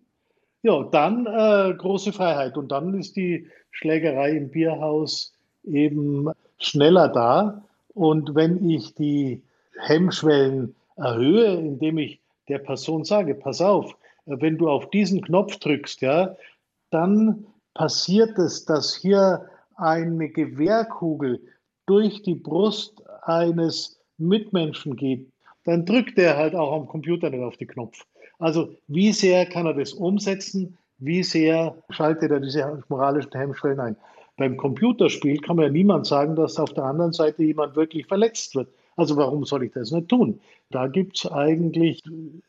[0.63, 2.57] ja, dann äh, große Freiheit.
[2.57, 5.33] Und dann ist die Schlägerei im Bierhaus
[5.65, 7.65] eben schneller da.
[7.95, 9.43] Und wenn ich die
[9.79, 13.97] Hemmschwellen erhöhe, indem ich der Person sage, pass auf,
[14.27, 16.37] wenn du auf diesen Knopf drückst, ja,
[16.91, 19.47] dann passiert es, dass hier
[19.77, 21.41] eine Gewehrkugel
[21.87, 25.31] durch die Brust eines Mitmenschen geht,
[25.65, 28.05] dann drückt er halt auch am Computer nicht auf den Knopf.
[28.39, 30.77] Also wie sehr kann er das umsetzen?
[30.99, 33.97] Wie sehr schaltet er diese moralischen Hemmschwellen ein?
[34.37, 38.55] Beim Computerspiel kann man ja niemand sagen, dass auf der anderen Seite jemand wirklich verletzt
[38.55, 38.69] wird.
[38.97, 40.41] Also warum soll ich das nicht tun?
[40.71, 42.03] Da gibt es eigentlich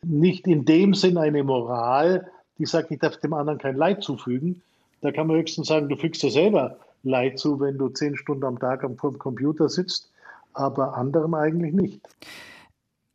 [0.05, 4.61] nicht in dem Sinn eine Moral, die sagt, ich darf dem anderen kein Leid zufügen.
[5.01, 8.45] Da kann man höchstens sagen, du fügst dir selber Leid zu, wenn du zehn Stunden
[8.45, 10.11] am Tag am Computer sitzt,
[10.53, 11.99] aber anderen eigentlich nicht.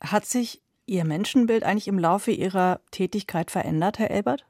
[0.01, 4.45] Hat sich Ihr Menschenbild eigentlich im Laufe Ihrer Tätigkeit verändert, Herr Elbert?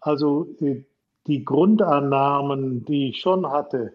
[0.00, 0.84] Also äh,
[1.26, 3.92] die Grundannahmen, die ich schon hatte,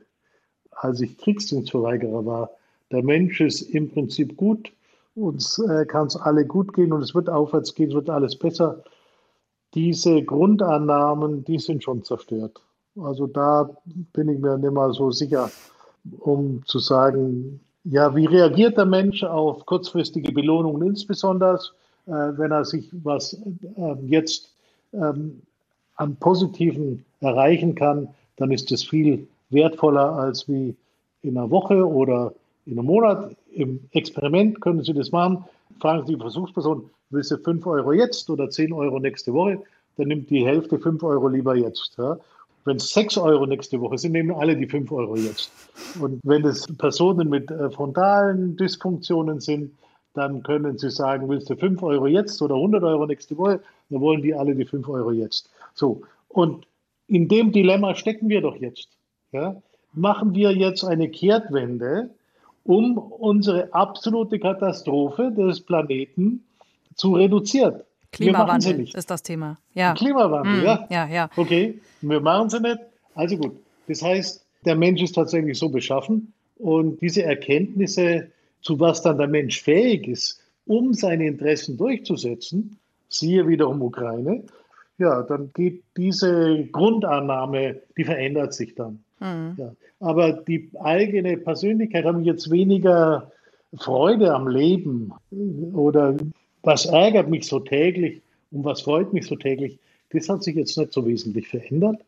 [0.72, 2.50] als ich Kriegsdienstverweigerer war,
[2.92, 4.72] der Mensch ist im Prinzip gut,
[5.16, 8.36] uns äh, kann es alle gut gehen und es wird aufwärts gehen, es wird alles
[8.38, 8.84] besser.
[9.74, 12.62] Diese Grundannahmen, die sind schon zerstört.
[12.96, 13.78] Also da
[14.14, 15.52] bin ich mir nicht mal so sicher,
[16.20, 17.60] um zu sagen,
[17.90, 21.60] ja, wie reagiert der Mensch auf kurzfristige Belohnungen, insbesondere
[22.06, 24.54] äh, wenn er sich was äh, jetzt
[24.94, 25.42] ähm,
[25.96, 30.76] an Positiven erreichen kann, dann ist es viel wertvoller als wie
[31.22, 32.34] in einer Woche oder
[32.66, 33.36] in einem Monat.
[33.52, 35.46] Im Experiment können Sie das machen.
[35.80, 39.62] Fragen Sie die Versuchsperson, willst du 5 Euro jetzt oder 10 Euro nächste Woche?
[39.98, 41.96] Dann nimmt die Hälfte 5 Euro lieber jetzt.
[41.98, 42.18] Ja?
[42.68, 45.50] Wenn es 6 Euro nächste Woche sind, nehmen alle die 5 Euro jetzt.
[46.02, 49.72] Und wenn es Personen mit äh, frontalen Dysfunktionen sind,
[50.14, 53.62] dann können sie sagen, willst du 5 Euro jetzt oder 100 Euro nächste Woche?
[53.90, 55.50] Dann wollen die alle die 5 Euro jetzt.
[55.76, 56.68] So, und
[57.08, 58.90] in dem Dilemma stecken wir doch jetzt.
[59.32, 59.62] Ja?
[59.94, 62.10] Machen wir jetzt eine Kehrtwende,
[62.66, 66.44] um unsere absolute Katastrophe des Planeten
[66.96, 67.82] zu reduzieren.
[68.18, 69.58] Klimawandel ist das Thema.
[69.74, 69.94] Ja.
[69.94, 70.88] Klimawandel, mm, ja.
[70.90, 71.30] Ja, ja.
[71.36, 72.80] Okay, wir machen sie nicht.
[73.16, 73.54] Also gut.
[73.88, 78.28] Das heißt, der Mensch ist tatsächlich so beschaffen und diese Erkenntnisse,
[78.62, 82.78] zu was dann der Mensch fähig ist, um seine Interessen durchzusetzen,
[83.10, 84.44] siehe wiederum Ukraine,
[84.98, 89.04] ja, dann geht diese Grundannahme, die verändert sich dann.
[89.20, 89.56] Mhm.
[89.58, 89.72] Ja.
[90.00, 93.32] Aber die eigene Persönlichkeit habe ich jetzt weniger
[93.76, 95.12] Freude am Leben
[95.74, 96.16] oder
[96.68, 99.80] was ärgert mich so täglich und was freut mich so täglich,
[100.12, 102.02] das hat sich jetzt nicht so wesentlich verändert.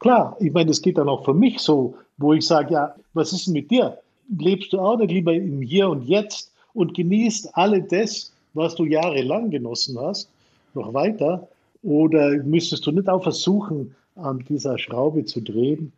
[0.00, 3.32] Klar, ich meine, es geht dann auch für mich so, wo ich sage, ja, was
[3.32, 3.96] ist denn mit dir?
[4.38, 8.84] Lebst du auch nicht lieber im Hier und Jetzt und genießt alle das, was du
[8.84, 10.28] jahrelang genossen hast,
[10.74, 11.48] noch weiter?
[11.82, 15.90] Oder müsstest du nicht auch versuchen, an dieser Schraube zu drehen?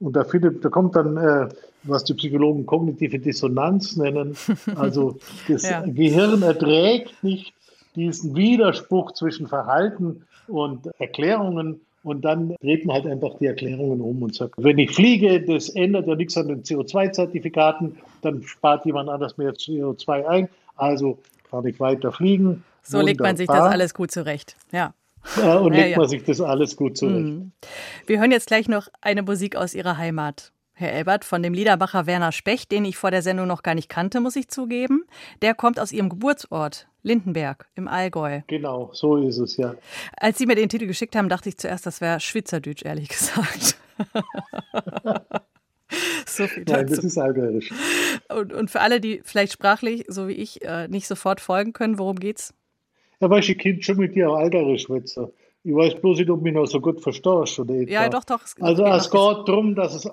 [0.00, 1.48] Und da, findet, da kommt dann, äh,
[1.84, 4.36] was die Psychologen kognitive Dissonanz nennen.
[4.74, 5.82] Also das ja.
[5.82, 7.52] Gehirn erträgt nicht
[7.96, 11.80] diesen Widerspruch zwischen Verhalten und Erklärungen.
[12.02, 15.68] Und dann dreht man halt einfach die Erklärungen um und sagt, wenn ich fliege, das
[15.68, 20.48] ändert ja nichts an den CO2-Zertifikaten, dann spart jemand anders mehr CO2 ein.
[20.76, 21.18] Also
[21.50, 22.64] kann ich weiter fliegen.
[22.82, 23.06] So Wunderbar.
[23.06, 24.56] legt man sich das alles gut zurecht.
[24.72, 24.94] Ja.
[25.36, 25.98] Ja, und legt ja, ja.
[25.98, 27.26] man sich das alles gut zurecht.
[27.26, 27.52] Mhm.
[28.06, 30.50] Wir hören jetzt gleich noch eine Musik aus Ihrer Heimat.
[30.72, 33.90] Herr Elbert, von dem Liederbacher Werner Specht, den ich vor der Sendung noch gar nicht
[33.90, 35.04] kannte, muss ich zugeben.
[35.42, 38.42] Der kommt aus Ihrem Geburtsort, Lindenberg im Allgäu.
[38.46, 39.74] Genau, so ist es, ja.
[40.16, 43.76] Als Sie mir den Titel geschickt haben, dachte ich zuerst, das wäre Schweizerdeutsch, ehrlich gesagt.
[46.26, 46.78] so viel dazu.
[46.78, 47.72] Nein, das ist allgäuisch.
[48.28, 51.98] Und, und, für alle, die vielleicht sprachlich, so wie ich, äh, nicht sofort folgen können,
[51.98, 52.54] worum geht's?
[53.20, 55.28] Ja, weißt du, ich kann schon mit dir auch allgäuisch schwätzen.
[55.62, 57.58] Ich weiß bloß nicht, ob mich noch so gut verstehst.
[57.58, 58.42] Oder ja, doch, doch.
[58.42, 60.10] Es also es geht darum, dass es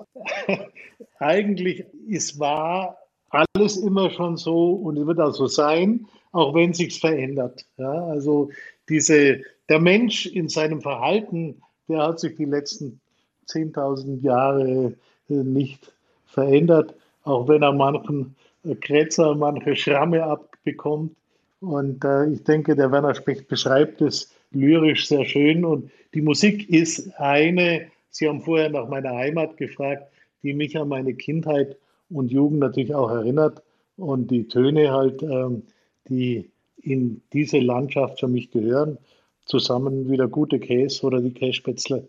[1.18, 2.98] eigentlich, es war
[3.30, 7.64] alles immer schon so und es wird auch so sein, auch wenn sich verändert.
[7.76, 8.50] Ja, also
[8.88, 13.00] diese, der Mensch in seinem Verhalten, der hat sich die letzten
[13.48, 14.94] 10.000 Jahre
[15.28, 15.92] äh, nicht
[16.26, 18.34] verändert, auch wenn er manchen
[18.80, 21.14] Kretzer, manche Schramme abbekommt.
[21.60, 25.64] Und äh, ich denke, der Werner Specht beschreibt es lyrisch sehr schön.
[25.64, 30.04] Und die Musik ist eine, Sie haben vorher nach meiner Heimat gefragt,
[30.42, 31.76] die mich an meine Kindheit
[32.10, 33.62] und Jugend natürlich auch erinnert.
[33.96, 35.64] Und die Töne halt, ähm,
[36.08, 36.50] die
[36.80, 38.98] in diese Landschaft für mich gehören,
[39.44, 42.08] zusammen wie der gute Käse oder die Kässpätzle.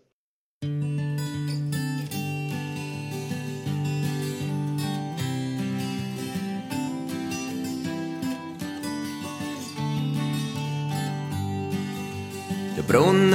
[12.90, 13.32] Brunnen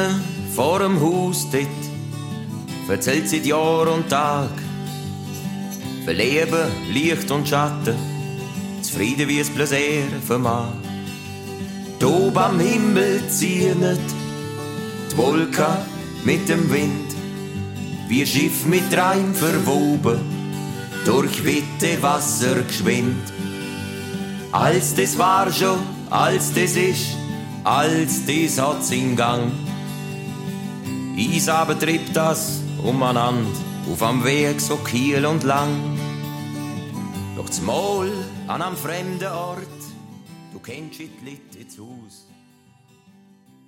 [0.53, 4.64] vor dem Haus dort erzählt seit Jahr und Tag.
[6.05, 7.95] Für Leben, Licht und Schatten,
[8.83, 10.73] zufrieden wie es Bläseren vermag.
[11.99, 13.81] Tob am Himmel ziehen
[15.11, 15.65] die Wolken
[16.23, 17.15] mit dem Wind,
[18.07, 20.19] wie Schiff mit Reim verwoben,
[21.05, 23.33] durch witte Wasser geschwind.
[24.51, 25.79] Als das war schon,
[26.11, 27.17] als das ist,
[27.63, 29.51] als dies hat's in Gang.
[31.17, 33.49] Eis aber trieb das umeinander
[33.91, 35.94] auf am Weg so kiel und lang.
[37.51, 38.11] Zum Mal
[38.47, 39.59] an einem fremden Ort,
[40.51, 42.27] du kennst die Leute ins Haus,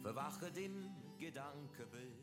[0.01, 0.87] verwachen im
[1.19, 2.17] Gedankenbild.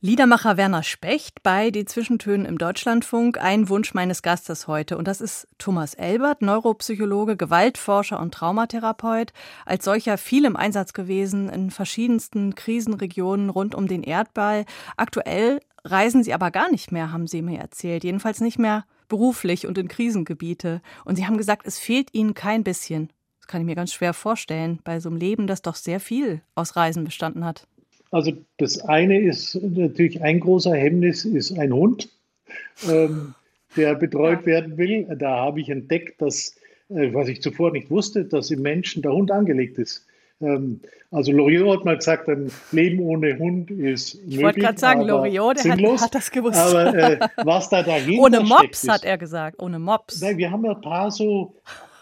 [0.00, 3.38] Liedermacher Werner Specht bei Die Zwischentönen im Deutschlandfunk.
[3.42, 4.96] Ein Wunsch meines Gastes heute.
[4.96, 9.32] Und das ist Thomas Elbert, Neuropsychologe, Gewaltforscher und Traumatherapeut.
[9.66, 14.64] Als solcher viel im Einsatz gewesen in verschiedensten Krisenregionen rund um den Erdball.
[14.96, 18.04] Aktuell reisen Sie aber gar nicht mehr, haben Sie mir erzählt.
[18.04, 20.82] Jedenfalls nicht mehr beruflich und in Krisengebiete.
[21.04, 23.10] Und Sie haben gesagt, es fehlt Ihnen kein bisschen.
[23.40, 26.42] Das kann ich mir ganz schwer vorstellen, bei so einem Leben, das doch sehr viel
[26.54, 27.66] aus Reisen bestanden hat.
[28.10, 32.08] Also das eine ist natürlich ein großer Hemmnis, ist ein Hund,
[32.88, 33.34] ähm,
[33.76, 34.46] der betreut ja.
[34.46, 35.06] werden will.
[35.18, 36.56] Da habe ich entdeckt, dass,
[36.88, 40.06] äh, was ich zuvor nicht wusste, dass im Menschen der Hund angelegt ist.
[40.40, 40.80] Ähm,
[41.10, 44.34] also Loriot hat mal gesagt, ein Leben ohne Hund ist möglich.
[44.36, 46.58] Ich wollte gerade sagen, Loriot, der hat, hat, das gewusst.
[46.58, 50.20] Aber äh, was da dahinter Ohne Mops, steckt, hat er gesagt, ohne Mops.
[50.20, 51.54] Nein, wir haben ein paar so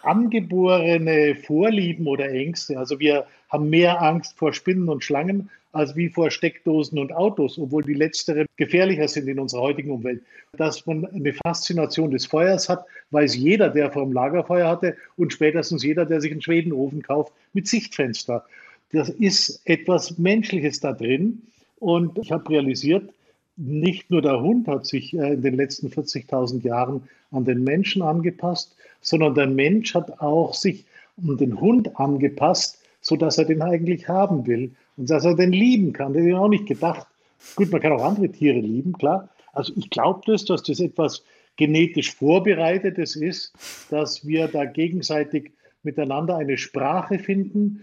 [0.03, 2.78] angeborene Vorlieben oder Ängste.
[2.78, 7.59] Also wir haben mehr Angst vor Spinnen und Schlangen als wie vor Steckdosen und Autos,
[7.59, 10.22] obwohl die letztere gefährlicher sind in unserer heutigen Umwelt.
[10.57, 15.35] Dass man eine Faszination des Feuers hat, weiß jeder, der vor dem Lagerfeuer hatte und
[15.35, 18.47] spätestens jeder, der sich einen Schwedenofen kauft mit Sichtfenster.
[18.93, 21.43] Das ist etwas Menschliches da drin.
[21.79, 23.12] Und ich habe realisiert,
[23.59, 27.03] nicht nur der Hund hat sich äh, in den letzten 40.000 Jahren
[27.33, 30.87] an den Menschen angepasst, sondern der Mensch hat auch sich
[31.22, 35.92] an den Hund angepasst, sodass er den eigentlich haben will und dass er den lieben
[35.92, 36.12] kann.
[36.12, 37.07] Das hätte ich auch nicht gedacht.
[37.54, 39.28] Gut, man kann auch andere Tiere lieben, klar.
[39.52, 41.22] Also ich glaube das, dass das etwas
[41.57, 43.52] genetisch Vorbereitetes ist,
[43.90, 45.52] dass wir da gegenseitig
[45.84, 47.80] miteinander eine Sprache finden.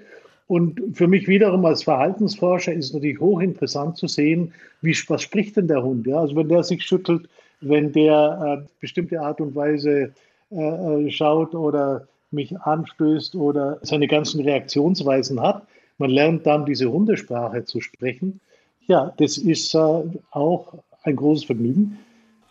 [0.47, 4.51] Und für mich wiederum als Verhaltensforscher ist es natürlich hochinteressant zu sehen,
[4.82, 6.05] wie, was spricht denn der Hund?
[6.05, 6.19] Ja?
[6.19, 7.30] Also wenn der sich schüttelt,
[7.61, 10.11] wenn der äh, bestimmte Art und Weise
[10.51, 15.68] äh, äh schaut oder mich anstößt oder seine ganzen Reaktionsweisen hat,
[15.98, 18.40] man lernt dann diese Hundesprache zu sprechen.
[18.88, 20.74] Ja, das ist äh, auch
[21.04, 22.00] ein großes Vergnügen.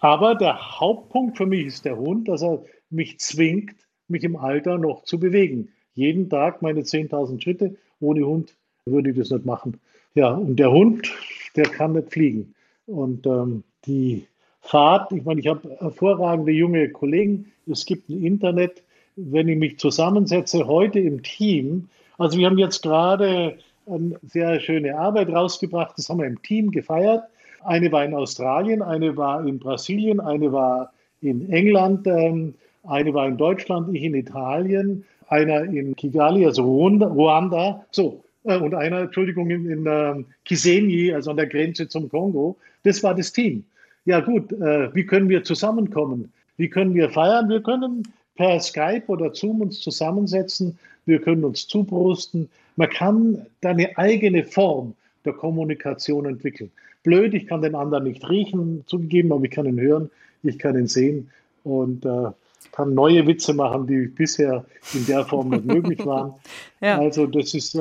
[0.00, 3.74] Aber der Hauptpunkt für mich ist der Hund, dass er mich zwingt,
[4.08, 5.68] mich im Alter noch zu bewegen.
[5.94, 7.76] Jeden Tag meine 10.000 Schritte.
[8.00, 8.54] Ohne Hund
[8.84, 9.78] würde ich das nicht machen.
[10.14, 11.12] Ja, und der Hund,
[11.56, 12.54] der kann nicht fliegen.
[12.86, 14.26] Und ähm, die
[14.60, 17.52] Fahrt, ich meine, ich habe hervorragende junge Kollegen.
[17.70, 18.82] Es gibt ein Internet.
[19.16, 21.88] Wenn ich mich zusammensetze heute im Team,
[22.18, 25.94] also wir haben jetzt gerade eine sehr schöne Arbeit rausgebracht.
[25.96, 27.24] Das haben wir im Team gefeiert.
[27.64, 32.54] Eine war in Australien, eine war in Brasilien, eine war in England, ähm,
[32.84, 38.74] eine war in Deutschland, ich in Italien, einer in Kigali, also Ruanda, so, äh, und
[38.74, 42.56] einer, Entschuldigung, in, in ähm, Kisenyi, also an der Grenze zum Kongo.
[42.82, 43.64] Das war das Team.
[44.04, 46.32] Ja gut, äh, wie können wir zusammenkommen?
[46.56, 47.48] Wie können wir feiern?
[47.48, 48.02] Wir können
[48.42, 52.48] per Skype oder Zoom uns zusammensetzen wir können uns zubrusten.
[52.76, 56.70] Man kann da eine eigene Form der Kommunikation entwickeln.
[57.02, 60.10] Blöd, ich kann den anderen nicht riechen, zugegeben, aber ich kann ihn hören,
[60.42, 61.30] ich kann ihn sehen
[61.64, 62.30] und äh,
[62.70, 64.64] kann neue Witze machen, die bisher
[64.94, 66.34] in der Form nicht möglich waren.
[66.80, 66.98] Ja.
[66.98, 67.80] Also das ist äh,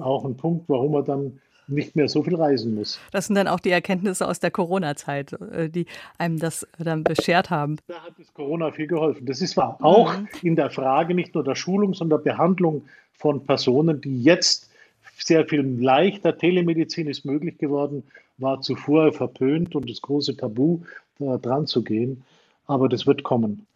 [0.00, 1.40] auch ein Punkt, warum man dann
[1.74, 3.00] nicht mehr so viel reisen muss.
[3.10, 5.86] Das sind dann auch die Erkenntnisse aus der Corona-Zeit, äh, die
[6.18, 7.76] einem das dann beschert haben.
[7.86, 9.26] Da hat das Corona viel geholfen.
[9.26, 9.78] Das ist wahr.
[9.80, 10.28] Auch mhm.
[10.42, 14.70] in der Frage nicht nur der Schulung, sondern der Behandlung von Personen, die jetzt
[15.18, 18.02] sehr viel leichter, Telemedizin ist möglich geworden,
[18.38, 20.80] war zuvor verpönt und das große Tabu,
[21.18, 22.24] da dran zu gehen.
[22.66, 23.66] Aber das wird kommen.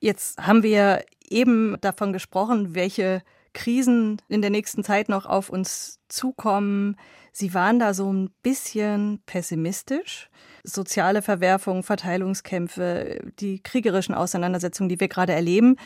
[0.00, 3.22] Jetzt haben wir eben davon gesprochen, welche
[3.52, 6.96] Krisen in der nächsten Zeit noch auf uns zukommen.
[7.32, 10.28] Sie waren da so ein bisschen pessimistisch.
[10.64, 15.76] Soziale Verwerfungen, Verteilungskämpfe, die kriegerischen Auseinandersetzungen, die wir gerade erleben.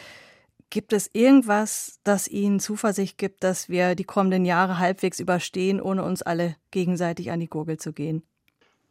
[0.70, 6.02] Gibt es irgendwas, das Ihnen Zuversicht gibt, dass wir die kommenden Jahre halbwegs überstehen, ohne
[6.02, 8.22] uns alle gegenseitig an die Gurgel zu gehen?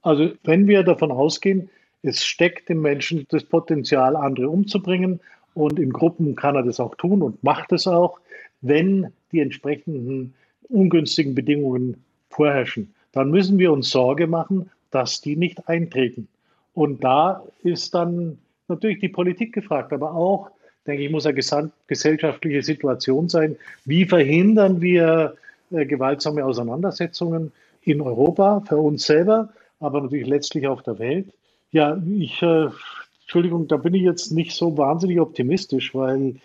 [0.03, 1.69] Also wenn wir davon ausgehen,
[2.03, 5.22] es steckt im Menschen das Potenzial, andere umzubringen
[5.53, 8.19] und in Gruppen kann er das auch tun und macht es auch,
[8.62, 10.34] wenn die entsprechenden
[10.70, 12.93] ungünstigen Bedingungen vorherrschen.
[13.12, 16.28] Dann müssen wir uns Sorge machen, dass die nicht eintreten.
[16.74, 18.38] Und da ist dann
[18.68, 20.49] natürlich die Politik gefragt, aber auch,
[20.88, 23.57] denke ich, muss eine gesamtgesellschaftliche Situation sein.
[23.86, 25.36] Wie verhindern wir
[25.72, 27.52] äh, gewaltsame Auseinandersetzungen
[27.84, 29.49] in Europa, für uns selber,
[29.80, 31.27] aber natürlich letztlich auf der Welt?
[31.72, 32.68] Ja, ich, äh,
[33.32, 36.36] Entschuldigung, da bin ich jetzt nicht so wahnsinnig optimistisch, weil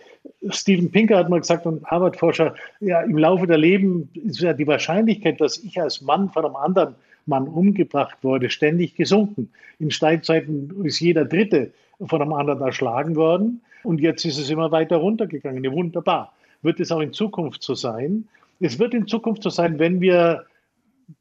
[0.51, 4.69] Steven Pinker hat mal gesagt, ein Harvard-Forscher, ja, im Laufe der Leben ist ja die
[4.69, 6.95] Wahrscheinlichkeit, dass ich als Mann von einem anderen
[7.27, 9.51] Mann umgebracht wurde, ständig gesunken.
[9.81, 11.73] In Steinzeiten ist jeder Dritte
[12.07, 15.65] von einem anderen erschlagen worden und jetzt ist es immer weiter runtergegangen.
[15.65, 16.35] Ja, wunderbar.
[16.63, 18.29] Wird es auch in Zukunft so sein?
[18.61, 20.45] Es wird in Zukunft so sein, wenn wir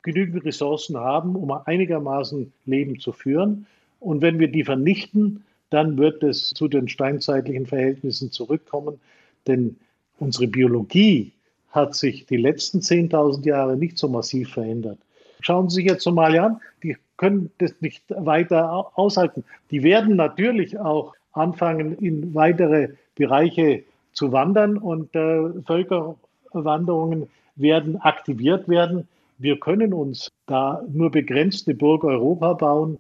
[0.04, 3.66] genügend Ressourcen haben, um einigermaßen Leben zu führen.
[4.00, 9.00] Und wenn wir die vernichten, dann wird es zu den steinzeitlichen Verhältnissen zurückkommen.
[9.48, 9.78] Denn
[10.20, 11.32] unsere Biologie
[11.70, 14.98] hat sich die letzten 10.000 Jahre nicht so massiv verändert.
[15.42, 19.44] Schauen Sie sich jetzt Somalia an, die können das nicht weiter aushalten.
[19.72, 23.84] Die werden natürlich auch anfangen, in weitere Bereiche
[24.14, 29.08] zu wandern und äh, Völkerwanderungen werden aktiviert werden.
[29.38, 32.98] Wir können uns da nur begrenzt eine Burg Europa bauen.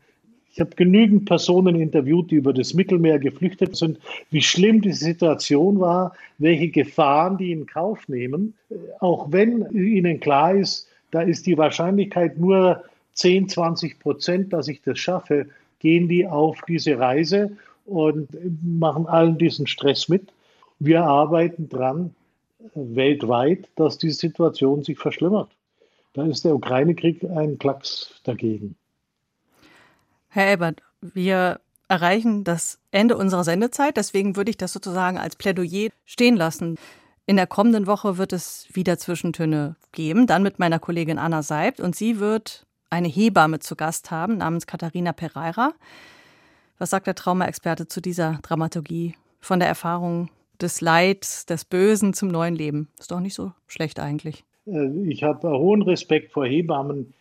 [0.55, 3.99] Ich habe genügend Personen interviewt, die über das Mittelmeer geflüchtet sind,
[4.31, 8.53] wie schlimm die Situation war, welche Gefahren die in Kauf nehmen.
[9.01, 12.81] Auch wenn ihnen klar ist, da ist die Wahrscheinlichkeit nur
[13.15, 15.47] 10, 20 Prozent, dass ich das schaffe,
[15.79, 18.29] gehen die auf diese Reise und
[18.63, 20.31] machen allen diesen Stress mit.
[20.79, 22.15] Wir arbeiten dran
[22.75, 25.49] weltweit, dass die Situation sich verschlimmert.
[26.13, 28.77] Da ist der Ukraine-Krieg ein Klacks dagegen.
[30.35, 33.95] Herr Elbert, wir erreichen das Ende unserer Sendezeit.
[33.95, 36.77] Deswegen würde ich das sozusagen als Plädoyer stehen lassen.
[37.25, 41.79] In der kommenden Woche wird es wieder Zwischentöne geben, dann mit meiner Kollegin Anna Seibt
[41.79, 45.71] und sie wird eine Hebamme zu Gast haben namens Katharina Pereira.
[46.79, 50.29] Was sagt der Traumaexperte zu dieser Dramaturgie von der Erfahrung
[50.59, 52.89] des Leids, des Bösen zum neuen Leben?
[52.99, 54.43] Ist doch nicht so schlecht eigentlich.
[54.67, 57.13] Äh, ich habe hohen Respekt vor Hebammen,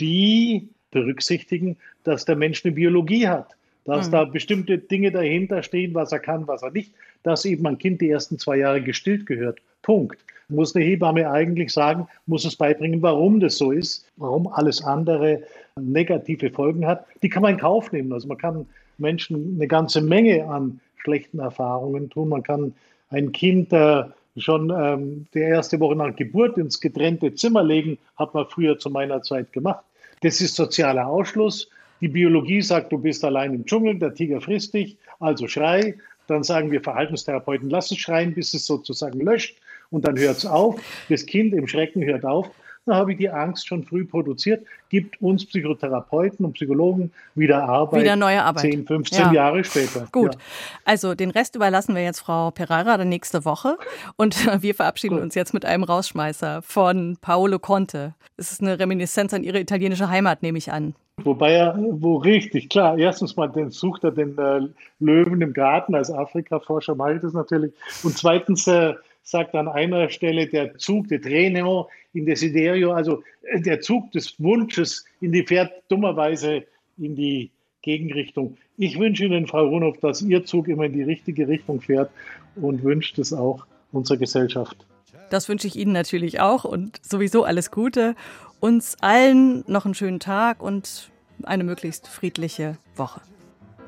[0.00, 3.54] die berücksichtigen, dass der Mensch eine Biologie hat,
[3.84, 4.12] dass mhm.
[4.12, 6.92] da bestimmte Dinge dahinter stehen, was er kann, was er nicht,
[7.22, 9.58] dass eben ein Kind die ersten zwei Jahre gestillt gehört.
[9.82, 10.18] Punkt.
[10.48, 15.42] Muss eine Hebamme eigentlich sagen, muss es beibringen, warum das so ist, warum alles andere
[15.76, 17.06] negative Folgen hat.
[17.22, 18.12] Die kann man in Kauf nehmen.
[18.12, 18.66] Also man kann
[18.98, 22.28] Menschen eine ganze Menge an schlechten Erfahrungen tun.
[22.28, 22.74] Man kann
[23.10, 24.04] ein Kind äh,
[24.36, 28.90] schon ähm, die erste Woche nach Geburt ins getrennte Zimmer legen, hat man früher zu
[28.90, 29.84] meiner Zeit gemacht.
[30.20, 31.68] Das ist sozialer Ausschluss.
[32.00, 35.94] Die Biologie sagt, du bist allein im Dschungel, der Tiger frisst dich, also schrei.
[36.26, 39.56] Dann sagen wir Verhaltenstherapeuten, lass es schreien, bis es sozusagen löscht
[39.90, 40.80] und dann hört es auf.
[41.08, 42.50] Das Kind im Schrecken hört auf
[42.86, 48.02] da habe ich die Angst schon früh produziert, gibt uns Psychotherapeuten und Psychologen wieder Arbeit.
[48.02, 48.62] Wieder neue Arbeit.
[48.62, 49.32] 10, 15 ja.
[49.32, 50.06] Jahre später.
[50.12, 50.34] Gut.
[50.34, 50.40] Ja.
[50.84, 53.78] Also den Rest überlassen wir jetzt Frau Pereira dann nächste Woche.
[54.16, 55.24] Und wir verabschieden Gut.
[55.24, 58.14] uns jetzt mit einem Rausschmeißer von Paolo Conte.
[58.36, 60.94] Es ist eine Reminiszenz an ihre italienische Heimat, nehme ich an.
[61.22, 64.62] Wobei er, wo richtig, klar, erstens mal den, sucht er den äh,
[64.98, 67.72] Löwen im Garten als Afrika-Forscher, mache ich das natürlich.
[68.02, 68.94] Und zweitens äh,
[69.24, 74.34] sagt an einer Stelle der Zug, der Treneo in Desiderio, also äh, der Zug des
[74.38, 76.64] Wunsches in die fährt dummerweise
[76.98, 77.50] in die
[77.82, 78.56] Gegenrichtung.
[78.76, 82.10] Ich wünsche Ihnen, Frau Runow, dass Ihr Zug immer in die richtige Richtung fährt
[82.56, 84.86] und wünsche es auch unserer Gesellschaft.
[85.30, 88.14] Das wünsche ich Ihnen natürlich auch und sowieso alles Gute.
[88.60, 91.10] Uns allen noch einen schönen Tag und
[91.42, 93.20] eine möglichst friedliche Woche.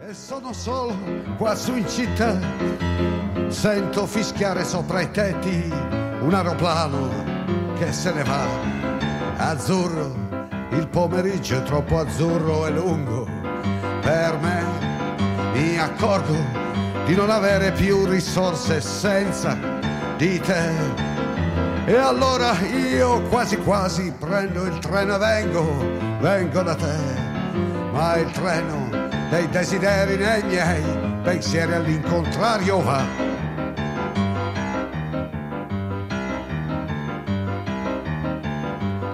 [0.09, 0.95] E sono solo
[1.39, 2.39] qua su in città,
[3.49, 5.73] sento fischiare sopra i tetti
[6.21, 7.09] un aeroplano
[7.79, 8.47] che se ne va.
[9.37, 10.15] Azzurro,
[10.71, 13.27] il pomeriggio è troppo azzurro e lungo
[14.01, 14.65] per me.
[15.53, 16.35] Mi accorgo
[17.07, 19.57] di non avere più risorse senza
[20.17, 21.05] di te.
[21.87, 27.25] E allora io quasi quasi prendo il treno e vengo, vengo da te.
[27.93, 28.89] Ma il treno
[29.31, 30.83] dei desideri nei miei
[31.23, 33.05] pensieri all'incontrario va.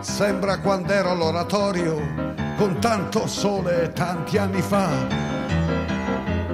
[0.03, 1.95] Sembra quando ero all'oratorio
[2.57, 4.89] con tanto sole tanti anni fa.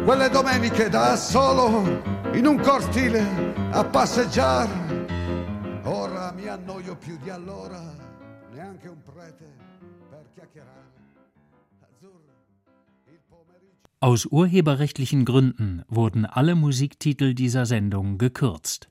[0.04, 1.82] Quelle domeniche da solo
[2.34, 3.24] in un cortile
[3.70, 5.80] a passeggiare.
[5.84, 7.80] Ora mi annoio più di allora,
[8.52, 9.46] neanche un prete
[10.10, 10.86] per chiacchierare.
[14.00, 18.88] Aus urheberrechtlichen Gründen wurden alle Musiktitel dieser Sendung gekürzt